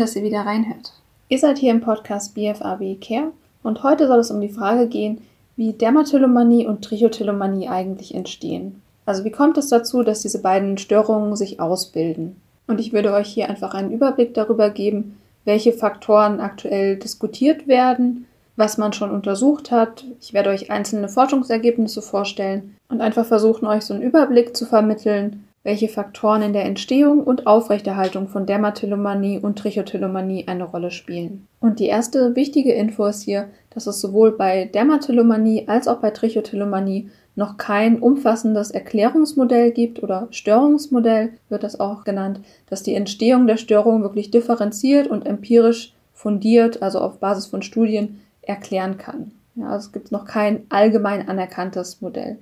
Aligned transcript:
Dass 0.00 0.16
ihr 0.16 0.22
wieder 0.22 0.46
reinhört. 0.46 0.94
Ihr 1.28 1.38
seid 1.38 1.58
hier 1.58 1.72
im 1.72 1.82
Podcast 1.82 2.34
BFAB 2.34 2.98
Care 3.02 3.32
und 3.62 3.82
heute 3.82 4.06
soll 4.06 4.20
es 4.20 4.30
um 4.30 4.40
die 4.40 4.48
Frage 4.48 4.86
gehen, 4.86 5.20
wie 5.56 5.74
Dermatillomanie 5.74 6.66
und 6.66 6.82
Trichotillomanie 6.82 7.68
eigentlich 7.68 8.14
entstehen. 8.14 8.80
Also 9.04 9.24
wie 9.24 9.30
kommt 9.30 9.58
es 9.58 9.68
dazu, 9.68 10.02
dass 10.02 10.22
diese 10.22 10.40
beiden 10.40 10.78
Störungen 10.78 11.36
sich 11.36 11.60
ausbilden? 11.60 12.40
Und 12.66 12.80
ich 12.80 12.94
würde 12.94 13.12
euch 13.12 13.28
hier 13.28 13.50
einfach 13.50 13.74
einen 13.74 13.90
Überblick 13.90 14.32
darüber 14.32 14.70
geben, 14.70 15.18
welche 15.44 15.74
Faktoren 15.74 16.40
aktuell 16.40 16.96
diskutiert 16.96 17.68
werden, 17.68 18.24
was 18.56 18.78
man 18.78 18.94
schon 18.94 19.10
untersucht 19.10 19.70
hat. 19.70 20.06
Ich 20.18 20.32
werde 20.32 20.48
euch 20.48 20.70
einzelne 20.70 21.10
Forschungsergebnisse 21.10 22.00
vorstellen 22.00 22.74
und 22.88 23.02
einfach 23.02 23.26
versuchen, 23.26 23.66
euch 23.66 23.82
so 23.82 23.92
einen 23.92 24.02
Überblick 24.02 24.56
zu 24.56 24.64
vermitteln, 24.64 25.44
welche 25.62 25.88
Faktoren 25.88 26.42
in 26.42 26.52
der 26.52 26.64
Entstehung 26.64 27.22
und 27.22 27.46
Aufrechterhaltung 27.46 28.28
von 28.28 28.46
Dermatillomanie 28.46 29.38
und 29.38 29.58
Trichotillomanie 29.58 30.48
eine 30.48 30.64
Rolle 30.64 30.90
spielen. 30.90 31.46
Und 31.60 31.80
die 31.80 31.86
erste 31.86 32.34
wichtige 32.34 32.72
Info 32.72 33.04
ist 33.04 33.22
hier, 33.22 33.48
dass 33.68 33.86
es 33.86 34.00
sowohl 34.00 34.32
bei 34.32 34.64
Dermatillomanie 34.64 35.68
als 35.68 35.86
auch 35.86 35.98
bei 35.98 36.10
Trichotillomanie 36.10 37.10
noch 37.36 37.58
kein 37.58 38.00
umfassendes 38.00 38.70
Erklärungsmodell 38.70 39.70
gibt 39.70 40.02
oder 40.02 40.28
Störungsmodell 40.30 41.30
wird 41.48 41.62
das 41.62 41.78
auch 41.78 42.04
genannt, 42.04 42.40
das 42.68 42.82
die 42.82 42.94
Entstehung 42.94 43.46
der 43.46 43.56
Störung 43.56 44.02
wirklich 44.02 44.30
differenziert 44.30 45.06
und 45.06 45.26
empirisch 45.26 45.94
fundiert, 46.12 46.82
also 46.82 47.00
auf 47.00 47.18
Basis 47.18 47.46
von 47.46 47.62
Studien, 47.62 48.20
erklären 48.42 48.98
kann. 48.98 49.32
Ja, 49.54 49.68
also 49.68 49.86
es 49.86 49.92
gibt 49.92 50.12
noch 50.12 50.24
kein 50.24 50.64
allgemein 50.70 51.28
anerkanntes 51.28 52.00
Modell. 52.00 52.38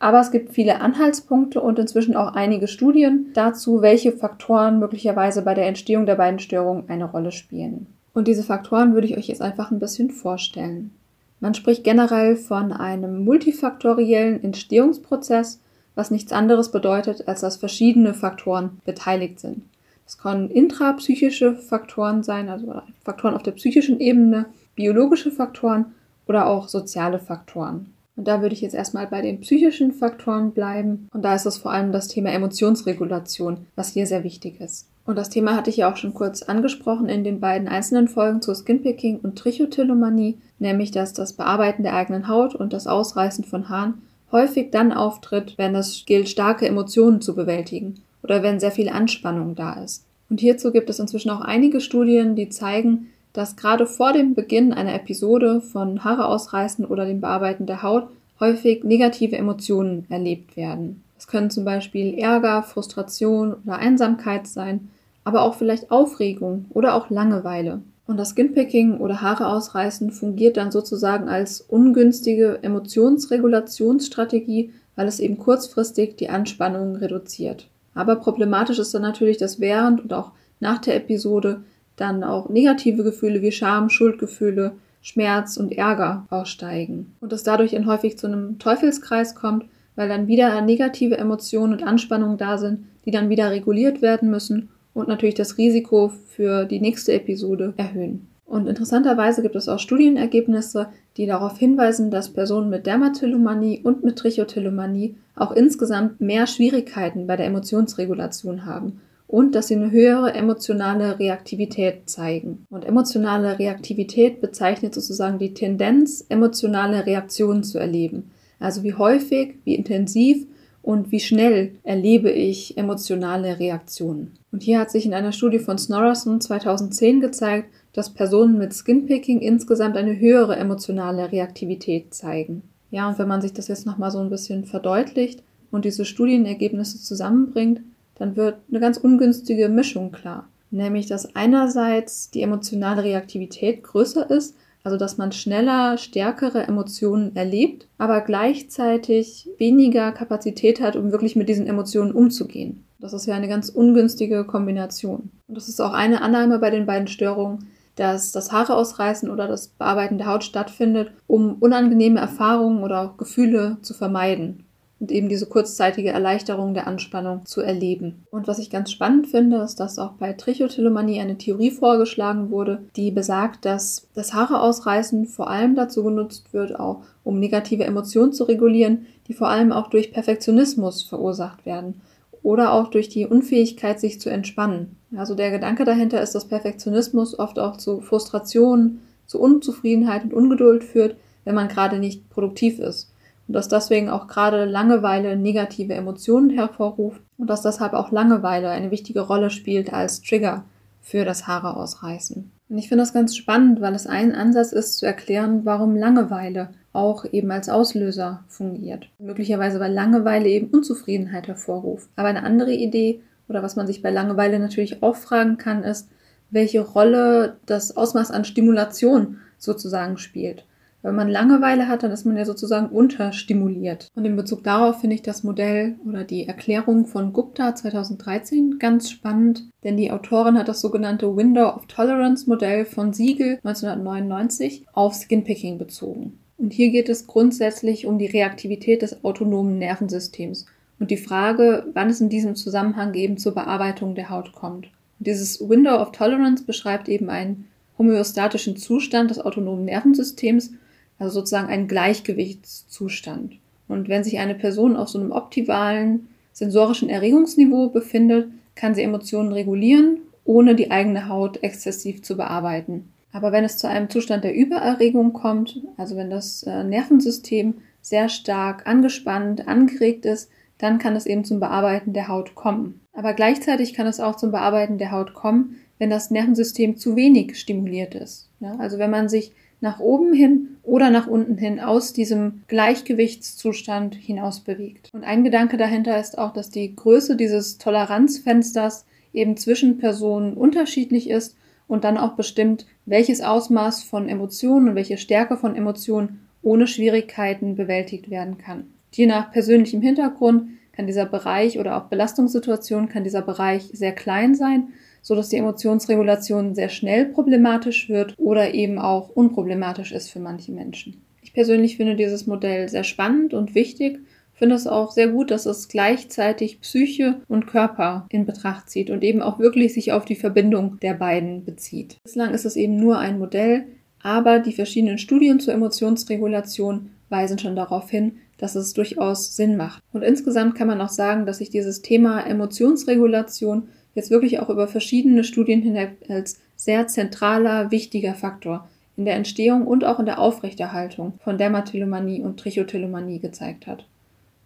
Aber 0.00 0.20
es 0.20 0.30
gibt 0.30 0.54
viele 0.54 0.80
Anhaltspunkte 0.80 1.60
und 1.60 1.78
inzwischen 1.78 2.16
auch 2.16 2.34
einige 2.34 2.68
Studien 2.68 3.26
dazu, 3.34 3.82
welche 3.82 4.12
Faktoren 4.12 4.78
möglicherweise 4.78 5.42
bei 5.42 5.52
der 5.52 5.66
Entstehung 5.66 6.06
der 6.06 6.16
beiden 6.16 6.40
Störungen 6.40 6.88
eine 6.88 7.04
Rolle 7.04 7.32
spielen. 7.32 7.86
Und 8.14 8.26
diese 8.26 8.42
Faktoren 8.42 8.94
würde 8.94 9.06
ich 9.06 9.18
euch 9.18 9.28
jetzt 9.28 9.42
einfach 9.42 9.70
ein 9.70 9.78
bisschen 9.78 10.10
vorstellen. 10.10 10.90
Man 11.38 11.52
spricht 11.52 11.84
generell 11.84 12.36
von 12.36 12.72
einem 12.72 13.24
multifaktoriellen 13.24 14.42
Entstehungsprozess, 14.42 15.60
was 15.94 16.10
nichts 16.10 16.32
anderes 16.32 16.70
bedeutet, 16.70 17.28
als 17.28 17.42
dass 17.42 17.56
verschiedene 17.56 18.14
Faktoren 18.14 18.80
beteiligt 18.86 19.38
sind. 19.38 19.62
Es 20.06 20.16
können 20.16 20.50
intrapsychische 20.50 21.54
Faktoren 21.54 22.22
sein, 22.22 22.48
also 22.48 22.80
Faktoren 23.04 23.34
auf 23.34 23.42
der 23.42 23.52
psychischen 23.52 24.00
Ebene, 24.00 24.46
biologische 24.74 25.30
Faktoren 25.30 25.92
oder 26.26 26.46
auch 26.46 26.68
soziale 26.68 27.18
Faktoren. 27.18 27.92
Und 28.20 28.28
da 28.28 28.42
würde 28.42 28.54
ich 28.54 28.60
jetzt 28.60 28.74
erstmal 28.74 29.06
bei 29.06 29.22
den 29.22 29.40
psychischen 29.40 29.92
Faktoren 29.92 30.50
bleiben. 30.50 31.08
Und 31.14 31.24
da 31.24 31.34
ist 31.34 31.46
es 31.46 31.56
vor 31.56 31.72
allem 31.72 31.90
das 31.90 32.06
Thema 32.06 32.28
Emotionsregulation, 32.28 33.64
was 33.76 33.94
hier 33.94 34.06
sehr 34.06 34.24
wichtig 34.24 34.60
ist. 34.60 34.88
Und 35.06 35.16
das 35.16 35.30
Thema 35.30 35.56
hatte 35.56 35.70
ich 35.70 35.78
ja 35.78 35.90
auch 35.90 35.96
schon 35.96 36.12
kurz 36.12 36.42
angesprochen 36.42 37.08
in 37.08 37.24
den 37.24 37.40
beiden 37.40 37.66
einzelnen 37.66 38.08
Folgen 38.08 38.42
zu 38.42 38.54
Skinpicking 38.54 39.20
und 39.20 39.38
Trichotillomanie, 39.38 40.36
nämlich 40.58 40.90
dass 40.90 41.14
das 41.14 41.32
Bearbeiten 41.32 41.82
der 41.82 41.94
eigenen 41.94 42.28
Haut 42.28 42.54
und 42.54 42.74
das 42.74 42.86
Ausreißen 42.86 43.44
von 43.44 43.70
Haaren 43.70 44.02
häufig 44.30 44.70
dann 44.70 44.92
auftritt, 44.92 45.54
wenn 45.56 45.74
es 45.74 46.04
gilt, 46.04 46.28
starke 46.28 46.68
Emotionen 46.68 47.22
zu 47.22 47.34
bewältigen 47.34 48.02
oder 48.22 48.42
wenn 48.42 48.60
sehr 48.60 48.70
viel 48.70 48.90
Anspannung 48.90 49.54
da 49.54 49.82
ist. 49.82 50.04
Und 50.28 50.40
hierzu 50.40 50.72
gibt 50.72 50.90
es 50.90 50.98
inzwischen 50.98 51.30
auch 51.30 51.40
einige 51.40 51.80
Studien, 51.80 52.36
die 52.36 52.50
zeigen, 52.50 53.06
dass 53.32 53.56
gerade 53.56 53.86
vor 53.86 54.12
dem 54.12 54.34
Beginn 54.34 54.72
einer 54.72 54.94
Episode 54.94 55.60
von 55.60 56.04
Haare 56.04 56.26
ausreißen 56.26 56.84
oder 56.84 57.06
dem 57.06 57.20
Bearbeiten 57.20 57.66
der 57.66 57.82
Haut 57.82 58.08
häufig 58.40 58.84
negative 58.84 59.36
Emotionen 59.36 60.06
erlebt 60.08 60.56
werden. 60.56 61.02
Es 61.18 61.26
können 61.26 61.50
zum 61.50 61.64
Beispiel 61.64 62.18
Ärger, 62.18 62.62
Frustration 62.62 63.54
oder 63.64 63.76
Einsamkeit 63.76 64.46
sein, 64.46 64.88
aber 65.22 65.42
auch 65.42 65.54
vielleicht 65.54 65.90
Aufregung 65.90 66.64
oder 66.70 66.94
auch 66.94 67.10
Langeweile. 67.10 67.82
Und 68.06 68.16
das 68.16 68.30
Skinpicking 68.30 68.98
oder 68.98 69.20
Haare 69.20 69.46
ausreißen 69.46 70.10
fungiert 70.10 70.56
dann 70.56 70.72
sozusagen 70.72 71.28
als 71.28 71.60
ungünstige 71.60 72.58
Emotionsregulationsstrategie, 72.62 74.72
weil 74.96 75.06
es 75.06 75.20
eben 75.20 75.38
kurzfristig 75.38 76.16
die 76.16 76.30
Anspannung 76.30 76.96
reduziert. 76.96 77.68
Aber 77.94 78.16
problematisch 78.16 78.78
ist 78.78 78.94
dann 78.94 79.02
natürlich, 79.02 79.36
dass 79.36 79.60
während 79.60 80.00
und 80.00 80.12
auch 80.12 80.32
nach 80.58 80.78
der 80.78 80.96
Episode 80.96 81.62
dann 81.96 82.24
auch 82.24 82.48
negative 82.48 83.04
Gefühle 83.04 83.42
wie 83.42 83.52
Scham, 83.52 83.90
Schuldgefühle, 83.90 84.72
Schmerz 85.02 85.56
und 85.56 85.72
Ärger 85.72 86.26
aussteigen. 86.30 87.14
Und 87.20 87.32
es 87.32 87.42
dadurch 87.42 87.72
dann 87.72 87.86
häufig 87.86 88.18
zu 88.18 88.26
einem 88.26 88.58
Teufelskreis 88.58 89.34
kommt, 89.34 89.64
weil 89.96 90.08
dann 90.08 90.28
wieder 90.28 90.60
negative 90.60 91.18
Emotionen 91.18 91.72
und 91.72 91.82
Anspannungen 91.82 92.38
da 92.38 92.58
sind, 92.58 92.86
die 93.04 93.10
dann 93.10 93.28
wieder 93.28 93.50
reguliert 93.50 94.02
werden 94.02 94.30
müssen 94.30 94.68
und 94.94 95.08
natürlich 95.08 95.34
das 95.34 95.58
Risiko 95.58 96.08
für 96.08 96.64
die 96.64 96.80
nächste 96.80 97.12
Episode 97.12 97.74
erhöhen. 97.76 98.26
Und 98.44 98.66
interessanterweise 98.66 99.42
gibt 99.42 99.54
es 99.54 99.68
auch 99.68 99.78
Studienergebnisse, 99.78 100.88
die 101.16 101.26
darauf 101.26 101.56
hinweisen, 101.56 102.10
dass 102.10 102.30
Personen 102.30 102.68
mit 102.68 102.84
Dermatillomanie 102.84 103.80
und 103.84 104.02
mit 104.02 104.16
Trichotillomanie 104.16 105.14
auch 105.36 105.52
insgesamt 105.52 106.20
mehr 106.20 106.48
Schwierigkeiten 106.48 107.28
bei 107.28 107.36
der 107.36 107.46
Emotionsregulation 107.46 108.66
haben 108.66 109.00
und 109.30 109.54
dass 109.54 109.68
sie 109.68 109.76
eine 109.76 109.92
höhere 109.92 110.34
emotionale 110.34 111.20
Reaktivität 111.20 112.10
zeigen. 112.10 112.66
Und 112.68 112.84
emotionale 112.84 113.60
Reaktivität 113.60 114.40
bezeichnet 114.40 114.92
sozusagen 114.92 115.38
die 115.38 115.54
Tendenz, 115.54 116.26
emotionale 116.28 117.06
Reaktionen 117.06 117.62
zu 117.62 117.78
erleben. 117.78 118.32
Also 118.58 118.82
wie 118.82 118.94
häufig, 118.94 119.54
wie 119.62 119.76
intensiv 119.76 120.48
und 120.82 121.12
wie 121.12 121.20
schnell 121.20 121.76
erlebe 121.84 122.28
ich 122.28 122.76
emotionale 122.76 123.60
Reaktionen. 123.60 124.32
Und 124.50 124.64
hier 124.64 124.80
hat 124.80 124.90
sich 124.90 125.06
in 125.06 125.14
einer 125.14 125.30
Studie 125.30 125.60
von 125.60 125.78
Snorrason 125.78 126.40
2010 126.40 127.20
gezeigt, 127.20 127.72
dass 127.92 128.12
Personen 128.12 128.58
mit 128.58 128.74
Skinpicking 128.74 129.38
insgesamt 129.38 129.96
eine 129.96 130.18
höhere 130.18 130.56
emotionale 130.56 131.30
Reaktivität 131.30 132.12
zeigen. 132.14 132.62
Ja, 132.90 133.08
und 133.08 133.20
wenn 133.20 133.28
man 133.28 133.42
sich 133.42 133.52
das 133.52 133.68
jetzt 133.68 133.86
nochmal 133.86 134.10
so 134.10 134.18
ein 134.18 134.30
bisschen 134.30 134.64
verdeutlicht 134.64 135.44
und 135.70 135.84
diese 135.84 136.04
Studienergebnisse 136.04 136.98
zusammenbringt, 137.00 137.82
dann 138.20 138.36
wird 138.36 138.58
eine 138.68 138.80
ganz 138.80 138.98
ungünstige 138.98 139.70
Mischung 139.70 140.12
klar. 140.12 140.46
Nämlich, 140.70 141.06
dass 141.06 141.34
einerseits 141.34 142.30
die 142.30 142.42
emotionale 142.42 143.02
Reaktivität 143.02 143.82
größer 143.82 144.30
ist, 144.30 144.54
also 144.84 144.98
dass 144.98 145.16
man 145.16 145.32
schneller 145.32 145.96
stärkere 145.96 146.66
Emotionen 146.66 147.34
erlebt, 147.34 147.88
aber 147.98 148.20
gleichzeitig 148.20 149.48
weniger 149.58 150.12
Kapazität 150.12 150.80
hat, 150.80 150.96
um 150.96 151.12
wirklich 151.12 151.34
mit 151.34 151.48
diesen 151.48 151.66
Emotionen 151.66 152.12
umzugehen. 152.12 152.84
Das 152.98 153.14
ist 153.14 153.26
ja 153.26 153.34
eine 153.34 153.48
ganz 153.48 153.70
ungünstige 153.70 154.44
Kombination. 154.44 155.30
Und 155.48 155.56
das 155.56 155.68
ist 155.68 155.80
auch 155.80 155.94
eine 155.94 156.20
Annahme 156.20 156.58
bei 156.58 156.68
den 156.68 156.84
beiden 156.84 157.08
Störungen, 157.08 157.70
dass 157.96 158.32
das 158.32 158.52
Haare 158.52 158.76
ausreißen 158.76 159.30
oder 159.30 159.48
das 159.48 159.68
Bearbeiten 159.68 160.18
der 160.18 160.26
Haut 160.26 160.44
stattfindet, 160.44 161.10
um 161.26 161.54
unangenehme 161.54 162.20
Erfahrungen 162.20 162.82
oder 162.82 163.00
auch 163.00 163.16
Gefühle 163.16 163.78
zu 163.80 163.94
vermeiden 163.94 164.64
und 165.00 165.10
eben 165.10 165.30
diese 165.30 165.46
kurzzeitige 165.46 166.10
Erleichterung 166.10 166.74
der 166.74 166.86
Anspannung 166.86 167.46
zu 167.46 167.62
erleben. 167.62 168.26
Und 168.30 168.46
was 168.46 168.58
ich 168.58 168.68
ganz 168.68 168.92
spannend 168.92 169.28
finde, 169.28 169.56
ist, 169.62 169.80
dass 169.80 169.98
auch 169.98 170.12
bei 170.12 170.34
Trichotillomanie 170.34 171.20
eine 171.20 171.38
Theorie 171.38 171.70
vorgeschlagen 171.70 172.50
wurde, 172.50 172.82
die 172.96 173.10
besagt, 173.10 173.64
dass 173.64 174.06
das 174.14 174.34
Haare 174.34 174.60
ausreißen 174.60 175.26
vor 175.26 175.48
allem 175.48 175.74
dazu 175.74 176.04
genutzt 176.04 176.52
wird, 176.52 176.78
auch 176.78 177.02
um 177.24 177.40
negative 177.40 177.84
Emotionen 177.84 178.34
zu 178.34 178.44
regulieren, 178.44 179.06
die 179.26 179.32
vor 179.32 179.48
allem 179.48 179.72
auch 179.72 179.88
durch 179.88 180.12
Perfektionismus 180.12 181.02
verursacht 181.02 181.64
werden 181.64 182.02
oder 182.42 182.72
auch 182.72 182.88
durch 182.88 183.08
die 183.08 183.26
Unfähigkeit, 183.26 184.00
sich 184.00 184.20
zu 184.20 184.30
entspannen. 184.30 184.96
Also 185.16 185.34
der 185.34 185.50
Gedanke 185.50 185.84
dahinter 185.84 186.20
ist, 186.22 186.34
dass 186.34 186.48
Perfektionismus 186.48 187.38
oft 187.38 187.58
auch 187.58 187.78
zu 187.78 188.00
Frustration, 188.00 189.00
zu 189.26 189.40
Unzufriedenheit 189.40 190.24
und 190.24 190.34
Ungeduld 190.34 190.84
führt, 190.84 191.16
wenn 191.44 191.54
man 191.54 191.68
gerade 191.68 191.98
nicht 191.98 192.28
produktiv 192.28 192.78
ist 192.78 193.09
und 193.50 193.54
dass 193.54 193.66
deswegen 193.66 194.08
auch 194.08 194.28
gerade 194.28 194.64
Langeweile 194.64 195.34
negative 195.34 195.92
Emotionen 195.92 196.50
hervorruft 196.50 197.20
und 197.36 197.50
dass 197.50 197.62
deshalb 197.62 197.94
auch 197.94 198.12
Langeweile 198.12 198.68
eine 198.68 198.92
wichtige 198.92 199.22
Rolle 199.22 199.50
spielt 199.50 199.92
als 199.92 200.22
Trigger 200.22 200.62
für 201.00 201.24
das 201.24 201.48
Haare 201.48 201.76
ausreißen. 201.76 202.48
Und 202.68 202.78
ich 202.78 202.88
finde 202.88 203.02
das 203.02 203.12
ganz 203.12 203.34
spannend, 203.34 203.80
weil 203.80 203.96
es 203.96 204.06
ein 204.06 204.36
Ansatz 204.36 204.70
ist 204.70 204.98
zu 204.98 205.04
erklären, 205.04 205.62
warum 205.64 205.96
Langeweile 205.96 206.68
auch 206.92 207.24
eben 207.24 207.50
als 207.50 207.68
Auslöser 207.68 208.44
fungiert. 208.46 209.08
Möglicherweise 209.18 209.80
weil 209.80 209.92
Langeweile 209.92 210.48
eben 210.48 210.68
Unzufriedenheit 210.68 211.48
hervorruft. 211.48 212.08
Aber 212.14 212.28
eine 212.28 212.44
andere 212.44 212.72
Idee 212.72 213.20
oder 213.48 213.64
was 213.64 213.74
man 213.74 213.88
sich 213.88 214.00
bei 214.00 214.12
Langeweile 214.12 214.60
natürlich 214.60 215.02
auch 215.02 215.16
fragen 215.16 215.56
kann, 215.56 215.82
ist, 215.82 216.08
welche 216.50 216.82
Rolle 216.82 217.56
das 217.66 217.96
Ausmaß 217.96 218.30
an 218.30 218.44
Stimulation 218.44 219.38
sozusagen 219.58 220.18
spielt. 220.18 220.66
Wenn 221.02 221.14
man 221.14 221.28
Langeweile 221.28 221.88
hat, 221.88 222.02
dann 222.02 222.10
ist 222.10 222.26
man 222.26 222.36
ja 222.36 222.44
sozusagen 222.44 222.88
unterstimuliert. 222.88 224.08
Und 224.14 224.26
in 224.26 224.36
Bezug 224.36 224.62
darauf 224.64 225.00
finde 225.00 225.14
ich 225.14 225.22
das 225.22 225.42
Modell 225.42 225.96
oder 226.06 226.24
die 226.24 226.46
Erklärung 226.46 227.06
von 227.06 227.32
Gupta 227.32 227.74
2013 227.74 228.78
ganz 228.78 229.10
spannend, 229.10 229.64
denn 229.82 229.96
die 229.96 230.10
Autorin 230.10 230.58
hat 230.58 230.68
das 230.68 230.82
sogenannte 230.82 231.34
Window 231.34 231.68
of 231.68 231.86
Tolerance 231.86 232.48
Modell 232.48 232.84
von 232.84 233.14
Siegel 233.14 233.58
1999 233.64 234.84
auf 234.92 235.14
Skinpicking 235.14 235.78
bezogen. 235.78 236.38
Und 236.58 236.74
hier 236.74 236.90
geht 236.90 237.08
es 237.08 237.26
grundsätzlich 237.26 238.06
um 238.06 238.18
die 238.18 238.26
Reaktivität 238.26 239.00
des 239.00 239.24
autonomen 239.24 239.78
Nervensystems 239.78 240.66
und 240.98 241.10
die 241.10 241.16
Frage, 241.16 241.86
wann 241.94 242.10
es 242.10 242.20
in 242.20 242.28
diesem 242.28 242.54
Zusammenhang 242.54 243.14
eben 243.14 243.38
zur 243.38 243.54
Bearbeitung 243.54 244.14
der 244.14 244.28
Haut 244.28 244.52
kommt. 244.52 244.86
Und 245.18 245.26
dieses 245.26 245.66
Window 245.66 245.96
of 245.96 246.12
Tolerance 246.12 246.64
beschreibt 246.64 247.08
eben 247.08 247.30
einen 247.30 247.68
homöostatischen 247.96 248.76
Zustand 248.76 249.30
des 249.30 249.40
autonomen 249.40 249.86
Nervensystems, 249.86 250.72
also 251.20 251.34
sozusagen 251.40 251.68
einen 251.68 251.86
Gleichgewichtszustand. 251.86 253.58
Und 253.86 254.08
wenn 254.08 254.24
sich 254.24 254.38
eine 254.38 254.56
Person 254.56 254.96
auf 254.96 255.08
so 255.08 255.20
einem 255.20 255.30
optimalen 255.30 256.28
sensorischen 256.52 257.08
Erregungsniveau 257.08 257.90
befindet, 257.90 258.48
kann 258.74 258.94
sie 258.94 259.02
Emotionen 259.02 259.52
regulieren, 259.52 260.18
ohne 260.44 260.74
die 260.74 260.90
eigene 260.90 261.28
Haut 261.28 261.62
exzessiv 261.62 262.22
zu 262.22 262.36
bearbeiten. 262.36 263.12
Aber 263.32 263.52
wenn 263.52 263.64
es 263.64 263.78
zu 263.78 263.88
einem 263.88 264.10
Zustand 264.10 264.42
der 264.42 264.56
Übererregung 264.56 265.32
kommt, 265.32 265.80
also 265.96 266.16
wenn 266.16 266.30
das 266.30 266.64
äh, 266.64 266.82
Nervensystem 266.82 267.74
sehr 268.00 268.28
stark 268.28 268.86
angespannt, 268.86 269.68
angeregt 269.68 270.24
ist, 270.24 270.50
dann 270.78 270.98
kann 270.98 271.14
es 271.14 271.26
eben 271.26 271.44
zum 271.44 271.60
Bearbeiten 271.60 272.14
der 272.14 272.28
Haut 272.28 272.54
kommen. 272.54 273.00
Aber 273.12 273.34
gleichzeitig 273.34 273.92
kann 273.92 274.06
es 274.06 274.18
auch 274.18 274.36
zum 274.36 274.50
Bearbeiten 274.50 274.96
der 274.96 275.12
Haut 275.12 275.34
kommen, 275.34 275.76
wenn 275.98 276.10
das 276.10 276.30
Nervensystem 276.30 276.96
zu 276.96 277.14
wenig 277.14 277.60
stimuliert 277.60 278.14
ist. 278.14 278.48
Ja, 278.60 278.76
also 278.76 278.98
wenn 278.98 279.10
man 279.10 279.28
sich 279.28 279.52
nach 279.80 279.98
oben 279.98 280.32
hin 280.32 280.76
oder 280.82 281.10
nach 281.10 281.26
unten 281.26 281.56
hin 281.56 281.80
aus 281.80 282.12
diesem 282.12 282.62
Gleichgewichtszustand 282.68 284.14
hinaus 284.14 284.60
bewegt. 284.60 285.10
Und 285.12 285.24
ein 285.24 285.44
Gedanke 285.44 285.76
dahinter 285.76 286.18
ist 286.20 286.38
auch, 286.38 286.52
dass 286.52 286.70
die 286.70 286.94
Größe 286.94 287.36
dieses 287.36 287.78
Toleranzfensters 287.78 289.06
eben 289.32 289.56
zwischen 289.56 289.98
Personen 289.98 290.54
unterschiedlich 290.54 291.30
ist 291.30 291.56
und 291.88 292.04
dann 292.04 292.18
auch 292.18 292.34
bestimmt, 292.34 292.86
welches 293.06 293.40
Ausmaß 293.40 294.02
von 294.04 294.28
Emotionen 294.28 294.90
und 294.90 294.94
welche 294.94 295.18
Stärke 295.18 295.56
von 295.56 295.74
Emotionen 295.74 296.40
ohne 296.62 296.86
Schwierigkeiten 296.86 297.74
bewältigt 297.74 298.30
werden 298.30 298.58
kann. 298.58 298.84
Je 299.12 299.26
nach 299.26 299.50
persönlichem 299.50 300.02
Hintergrund 300.02 300.68
kann 300.92 301.06
dieser 301.06 301.26
Bereich 301.26 301.78
oder 301.78 301.96
auch 301.96 302.04
Belastungssituation 302.04 303.08
kann 303.08 303.24
dieser 303.24 303.42
Bereich 303.42 303.90
sehr 303.92 304.12
klein 304.12 304.54
sein, 304.54 304.88
so 305.22 305.34
dass 305.34 305.48
die 305.48 305.56
Emotionsregulation 305.56 306.74
sehr 306.74 306.88
schnell 306.88 307.26
problematisch 307.26 308.08
wird 308.08 308.34
oder 308.38 308.74
eben 308.74 308.98
auch 308.98 309.28
unproblematisch 309.30 310.12
ist 310.12 310.30
für 310.30 310.40
manche 310.40 310.72
Menschen. 310.72 311.22
Ich 311.42 311.52
persönlich 311.52 311.96
finde 311.96 312.16
dieses 312.16 312.46
Modell 312.46 312.88
sehr 312.88 313.04
spannend 313.04 313.54
und 313.54 313.74
wichtig 313.74 314.20
finde 314.60 314.74
es 314.74 314.86
auch 314.86 315.10
sehr 315.10 315.28
gut, 315.28 315.50
dass 315.50 315.64
es 315.64 315.88
gleichzeitig 315.88 316.80
Psyche 316.82 317.40
und 317.48 317.66
Körper 317.66 318.26
in 318.28 318.44
Betracht 318.44 318.90
zieht 318.90 319.08
und 319.08 319.24
eben 319.24 319.40
auch 319.40 319.58
wirklich 319.58 319.94
sich 319.94 320.12
auf 320.12 320.26
die 320.26 320.34
Verbindung 320.34 320.98
der 321.00 321.14
beiden 321.14 321.64
bezieht. 321.64 322.18
Bislang 322.22 322.52
ist 322.52 322.66
es 322.66 322.76
eben 322.76 322.96
nur 322.96 323.18
ein 323.18 323.38
Modell, 323.38 323.86
aber 324.22 324.58
die 324.58 324.74
verschiedenen 324.74 325.16
Studien 325.16 325.60
zur 325.60 325.72
Emotionsregulation 325.72 327.08
weisen 327.30 327.58
schon 327.58 327.74
darauf 327.74 328.10
hin, 328.10 328.36
dass 328.58 328.74
es 328.74 328.92
durchaus 328.92 329.56
Sinn 329.56 329.78
macht. 329.78 330.02
Und 330.12 330.22
insgesamt 330.22 330.74
kann 330.74 330.88
man 330.88 331.00
auch 331.00 331.08
sagen, 331.08 331.46
dass 331.46 331.58
sich 331.58 331.70
dieses 331.70 332.02
Thema 332.02 332.40
Emotionsregulation 332.46 333.88
jetzt 334.14 334.30
wirklich 334.30 334.60
auch 334.60 334.68
über 334.68 334.88
verschiedene 334.88 335.44
Studien 335.44 335.82
hinweg 335.82 336.16
als 336.28 336.60
sehr 336.76 337.06
zentraler, 337.06 337.90
wichtiger 337.90 338.34
Faktor 338.34 338.88
in 339.16 339.24
der 339.24 339.34
Entstehung 339.34 339.86
und 339.86 340.04
auch 340.04 340.18
in 340.18 340.26
der 340.26 340.38
Aufrechterhaltung 340.38 341.34
von 341.44 341.58
Dermatillomanie 341.58 342.40
und 342.40 342.58
Trichotillomanie 342.58 343.38
gezeigt 343.38 343.86
hat. 343.86 344.06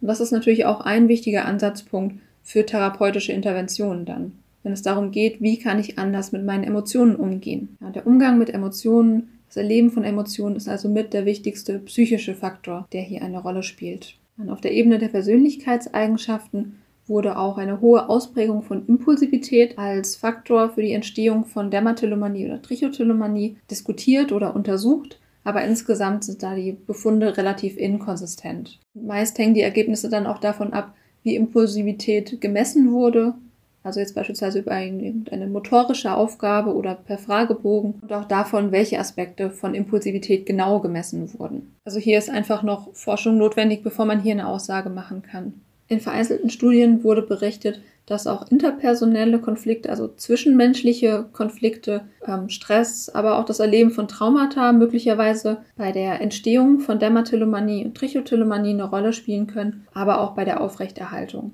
Und 0.00 0.08
das 0.08 0.20
ist 0.20 0.30
natürlich 0.30 0.64
auch 0.64 0.80
ein 0.80 1.08
wichtiger 1.08 1.44
Ansatzpunkt 1.44 2.16
für 2.42 2.64
therapeutische 2.64 3.32
Interventionen 3.32 4.04
dann, 4.04 4.32
wenn 4.62 4.72
es 4.72 4.82
darum 4.82 5.10
geht, 5.10 5.40
wie 5.40 5.58
kann 5.58 5.80
ich 5.80 5.98
anders 5.98 6.30
mit 6.30 6.44
meinen 6.44 6.62
Emotionen 6.62 7.16
umgehen. 7.16 7.76
Ja, 7.80 7.90
der 7.90 8.06
Umgang 8.06 8.38
mit 8.38 8.50
Emotionen, 8.50 9.40
das 9.48 9.56
Erleben 9.56 9.90
von 9.90 10.04
Emotionen 10.04 10.56
ist 10.56 10.68
also 10.68 10.88
mit 10.88 11.14
der 11.14 11.24
wichtigste 11.24 11.78
psychische 11.80 12.34
Faktor, 12.34 12.86
der 12.92 13.02
hier 13.02 13.22
eine 13.22 13.40
Rolle 13.40 13.62
spielt. 13.62 14.16
Und 14.36 14.50
auf 14.50 14.60
der 14.60 14.72
Ebene 14.72 14.98
der 14.98 15.08
Persönlichkeitseigenschaften 15.08 16.76
wurde 17.06 17.38
auch 17.38 17.58
eine 17.58 17.80
hohe 17.80 18.08
Ausprägung 18.08 18.62
von 18.62 18.86
Impulsivität 18.86 19.78
als 19.78 20.16
Faktor 20.16 20.70
für 20.70 20.82
die 20.82 20.92
Entstehung 20.92 21.44
von 21.44 21.70
Dermatillomanie 21.70 22.46
oder 22.46 22.62
Trichotillomanie 22.62 23.56
diskutiert 23.70 24.32
oder 24.32 24.54
untersucht 24.54 25.18
aber 25.44 25.62
insgesamt 25.62 26.24
sind 26.24 26.42
da 26.42 26.54
die 26.54 26.72
Befunde 26.72 27.36
relativ 27.36 27.76
inkonsistent. 27.76 28.80
Meist 28.94 29.38
hängen 29.38 29.54
die 29.54 29.60
Ergebnisse 29.60 30.08
dann 30.08 30.26
auch 30.26 30.38
davon 30.38 30.72
ab, 30.72 30.94
wie 31.22 31.36
Impulsivität 31.36 32.40
gemessen 32.40 32.90
wurde, 32.90 33.34
also 33.82 34.00
jetzt 34.00 34.14
beispielsweise 34.14 34.60
über 34.60 34.72
eine 34.72 35.46
motorische 35.46 36.14
Aufgabe 36.14 36.74
oder 36.74 36.94
per 36.94 37.18
Fragebogen 37.18 37.96
und 38.00 38.12
auch 38.12 38.24
davon, 38.24 38.72
welche 38.72 38.98
Aspekte 38.98 39.50
von 39.50 39.74
Impulsivität 39.74 40.46
genau 40.46 40.80
gemessen 40.80 41.38
wurden. 41.38 41.74
Also 41.84 41.98
hier 41.98 42.16
ist 42.16 42.30
einfach 42.30 42.62
noch 42.62 42.94
Forschung 42.94 43.36
notwendig, 43.36 43.82
bevor 43.82 44.06
man 44.06 44.22
hier 44.22 44.32
eine 44.32 44.48
Aussage 44.48 44.88
machen 44.88 45.22
kann. 45.22 45.60
In 45.88 46.00
vereinzelten 46.00 46.50
Studien 46.50 47.04
wurde 47.04 47.22
berichtet, 47.22 47.80
dass 48.06 48.26
auch 48.26 48.50
interpersonelle 48.50 49.38
Konflikte, 49.38 49.88
also 49.90 50.08
zwischenmenschliche 50.08 51.26
Konflikte, 51.32 52.02
ähm, 52.26 52.48
Stress, 52.50 53.08
aber 53.08 53.38
auch 53.38 53.44
das 53.44 53.60
Erleben 53.60 53.90
von 53.90 54.08
Traumata 54.08 54.72
möglicherweise 54.72 55.58
bei 55.76 55.92
der 55.92 56.20
Entstehung 56.20 56.80
von 56.80 56.98
Dermatillomanie 56.98 57.84
und 57.84 57.96
Trichotillomanie 57.96 58.70
eine 58.70 58.84
Rolle 58.84 59.12
spielen 59.12 59.46
können, 59.46 59.86
aber 59.94 60.20
auch 60.20 60.32
bei 60.32 60.44
der 60.44 60.60
Aufrechterhaltung. 60.60 61.52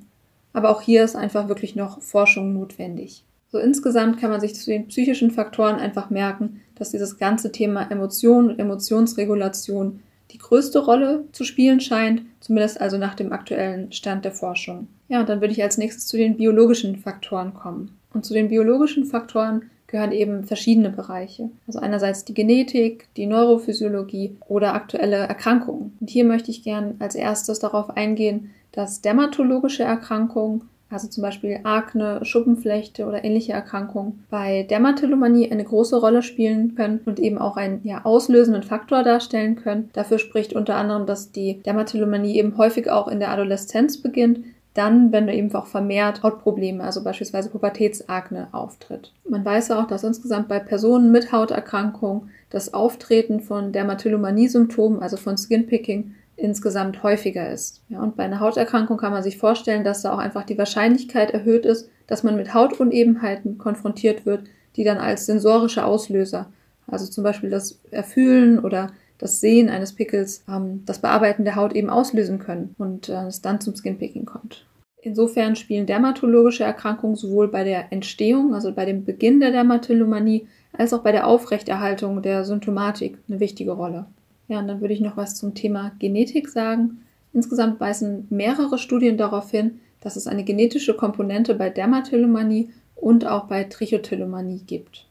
Aber 0.52 0.70
auch 0.70 0.82
hier 0.82 1.04
ist 1.04 1.14
einfach 1.14 1.48
wirklich 1.48 1.76
noch 1.76 2.02
Forschung 2.02 2.52
notwendig. 2.52 3.24
So 3.52 3.58
insgesamt 3.58 4.20
kann 4.20 4.30
man 4.30 4.40
sich 4.40 4.54
zu 4.54 4.70
den 4.70 4.88
psychischen 4.88 5.30
Faktoren 5.30 5.76
einfach 5.76 6.10
merken, 6.10 6.60
dass 6.76 6.90
dieses 6.90 7.18
ganze 7.18 7.52
Thema 7.52 7.90
Emotion 7.90 8.50
und 8.50 8.58
Emotionsregulation 8.58 10.00
die 10.32 10.38
größte 10.38 10.78
Rolle 10.78 11.24
zu 11.32 11.44
spielen 11.44 11.80
scheint, 11.80 12.22
zumindest 12.40 12.80
also 12.80 12.98
nach 12.98 13.14
dem 13.14 13.32
aktuellen 13.32 13.92
Stand 13.92 14.24
der 14.24 14.32
Forschung. 14.32 14.88
Ja, 15.08 15.20
und 15.20 15.28
dann 15.28 15.40
würde 15.40 15.52
ich 15.52 15.62
als 15.62 15.78
nächstes 15.78 16.06
zu 16.06 16.16
den 16.16 16.36
biologischen 16.36 16.96
Faktoren 16.96 17.54
kommen. 17.54 17.98
Und 18.12 18.24
zu 18.24 18.34
den 18.34 18.48
biologischen 18.48 19.04
Faktoren 19.04 19.70
gehören 19.86 20.12
eben 20.12 20.44
verschiedene 20.44 20.90
Bereiche. 20.90 21.50
Also 21.66 21.80
einerseits 21.80 22.24
die 22.24 22.34
Genetik, 22.34 23.08
die 23.16 23.26
Neurophysiologie 23.26 24.36
oder 24.48 24.74
aktuelle 24.74 25.16
Erkrankungen. 25.16 25.96
Und 26.00 26.10
hier 26.10 26.24
möchte 26.24 26.50
ich 26.50 26.62
gern 26.62 26.94
als 27.00 27.14
erstes 27.16 27.58
darauf 27.58 27.90
eingehen, 27.90 28.50
dass 28.72 29.00
dermatologische 29.00 29.82
Erkrankungen 29.82 30.68
also 30.90 31.08
zum 31.08 31.22
Beispiel 31.22 31.60
Akne, 31.62 32.25
Schuppenflechte 32.25 33.06
oder 33.06 33.25
ähnliche 33.25 33.52
Erkrankungen, 33.52 34.25
bei 34.28 34.64
Dermatillomanie 34.64 35.50
eine 35.50 35.64
große 35.64 35.96
Rolle 35.96 36.22
spielen 36.22 36.75
können 36.75 37.00
und 37.06 37.20
eben 37.20 37.38
auch 37.38 37.56
einen 37.56 37.80
ja, 37.85 38.04
auslösenden 38.04 38.62
Faktor 38.62 39.02
darstellen 39.02 39.56
können. 39.56 39.90
Dafür 39.92 40.18
spricht 40.18 40.52
unter 40.52 40.76
anderem, 40.76 41.06
dass 41.06 41.32
die 41.32 41.62
Dermatillomanie 41.62 42.37
eben 42.37 42.59
häufig 42.59 42.90
auch 42.90 43.09
in 43.09 43.20
der 43.20 43.30
Adoleszenz 43.30 44.02
beginnt, 44.02 44.40
dann, 44.75 45.11
wenn 45.11 45.28
eben 45.28 45.52
auch 45.54 45.66
vermehrt 45.66 46.23
Hautprobleme, 46.23 46.82
also 46.82 47.02
beispielsweise 47.02 47.50
Pubertätsakne 47.50 48.49
auftritt. 48.52 49.12
Man 49.28 49.44
weiß 49.44 49.73
auch, 49.73 49.87
dass 49.87 50.04
insgesamt 50.04 50.49
bei 50.49 50.61
Personen 50.61 51.11
mit 51.11 51.32
Hauterkrankung 51.32 52.28
das 52.50 52.73
Auftreten 52.73 53.40
von 53.40 53.73
Dermatillomanie-Symptomen, 53.73 55.02
also 55.02 55.16
von 55.16 55.37
Skinpicking, 55.37 56.14
insgesamt 56.40 57.02
häufiger 57.02 57.50
ist. 57.50 57.82
Ja, 57.88 58.00
und 58.00 58.16
bei 58.16 58.25
einer 58.25 58.40
Hauterkrankung 58.40 58.97
kann 58.97 59.12
man 59.12 59.23
sich 59.23 59.38
vorstellen, 59.38 59.85
dass 59.85 60.02
da 60.02 60.12
auch 60.12 60.18
einfach 60.18 60.44
die 60.44 60.59
Wahrscheinlichkeit 60.59 61.30
erhöht 61.30 61.66
ist, 61.66 61.88
dass 62.06 62.23
man 62.23 62.37
mit 62.37 62.54
Hautunebenheiten 62.54 63.59
konfrontiert 63.59 64.26
wird, 64.26 64.44
die 64.76 64.85
dann 64.85 64.99
als 64.99 65.26
sensorische 65.26 65.85
Auslöser, 65.85 66.50
also 66.87 67.06
zum 67.06 67.25
Beispiel 67.25 67.50
das 67.50 67.80
Erfühlen 67.90 68.59
oder 68.59 68.92
das 69.18 69.40
Sehen 69.40 69.68
eines 69.68 69.92
Pickels, 69.92 70.42
ähm, 70.49 70.82
das 70.87 71.00
Bearbeiten 71.00 71.44
der 71.44 71.56
Haut 71.56 71.75
eben 71.75 71.90
auslösen 71.90 72.38
können 72.38 72.75
und 72.78 73.09
äh, 73.09 73.26
es 73.26 73.42
dann 73.42 73.61
zum 73.61 73.76
Skinpicking 73.76 74.25
kommt. 74.25 74.66
Insofern 75.02 75.56
spielen 75.56 75.87
dermatologische 75.87 76.64
Erkrankungen 76.64 77.16
sowohl 77.16 77.49
bei 77.49 77.64
der 77.64 77.92
Entstehung, 77.92 78.54
also 78.54 78.73
bei 78.73 78.85
dem 78.85 79.04
Beginn 79.04 79.40
der 79.40 79.50
Dermatillomanie, 79.50 80.47
als 80.73 80.92
auch 80.92 81.02
bei 81.02 81.12
der 81.12 81.26
Aufrechterhaltung 81.26 82.23
der 82.23 82.44
Symptomatik 82.44 83.18
eine 83.28 83.40
wichtige 83.40 83.73
Rolle. 83.73 84.06
Ja, 84.50 84.59
und 84.59 84.66
dann 84.66 84.80
würde 84.80 84.92
ich 84.92 85.00
noch 85.00 85.16
was 85.16 85.37
zum 85.37 85.54
Thema 85.54 85.92
Genetik 86.00 86.49
sagen. 86.49 87.02
Insgesamt 87.33 87.78
weisen 87.78 88.26
mehrere 88.30 88.78
Studien 88.78 89.16
darauf 89.16 89.52
hin, 89.52 89.78
dass 90.00 90.16
es 90.16 90.26
eine 90.26 90.42
genetische 90.42 90.95
Komponente 90.95 91.54
bei 91.54 91.71
Dermatillomanie 91.71 92.71
und 92.97 93.25
auch 93.25 93.45
bei 93.45 93.62
Trichotillomanie 93.62 94.62
gibt. 94.66 95.07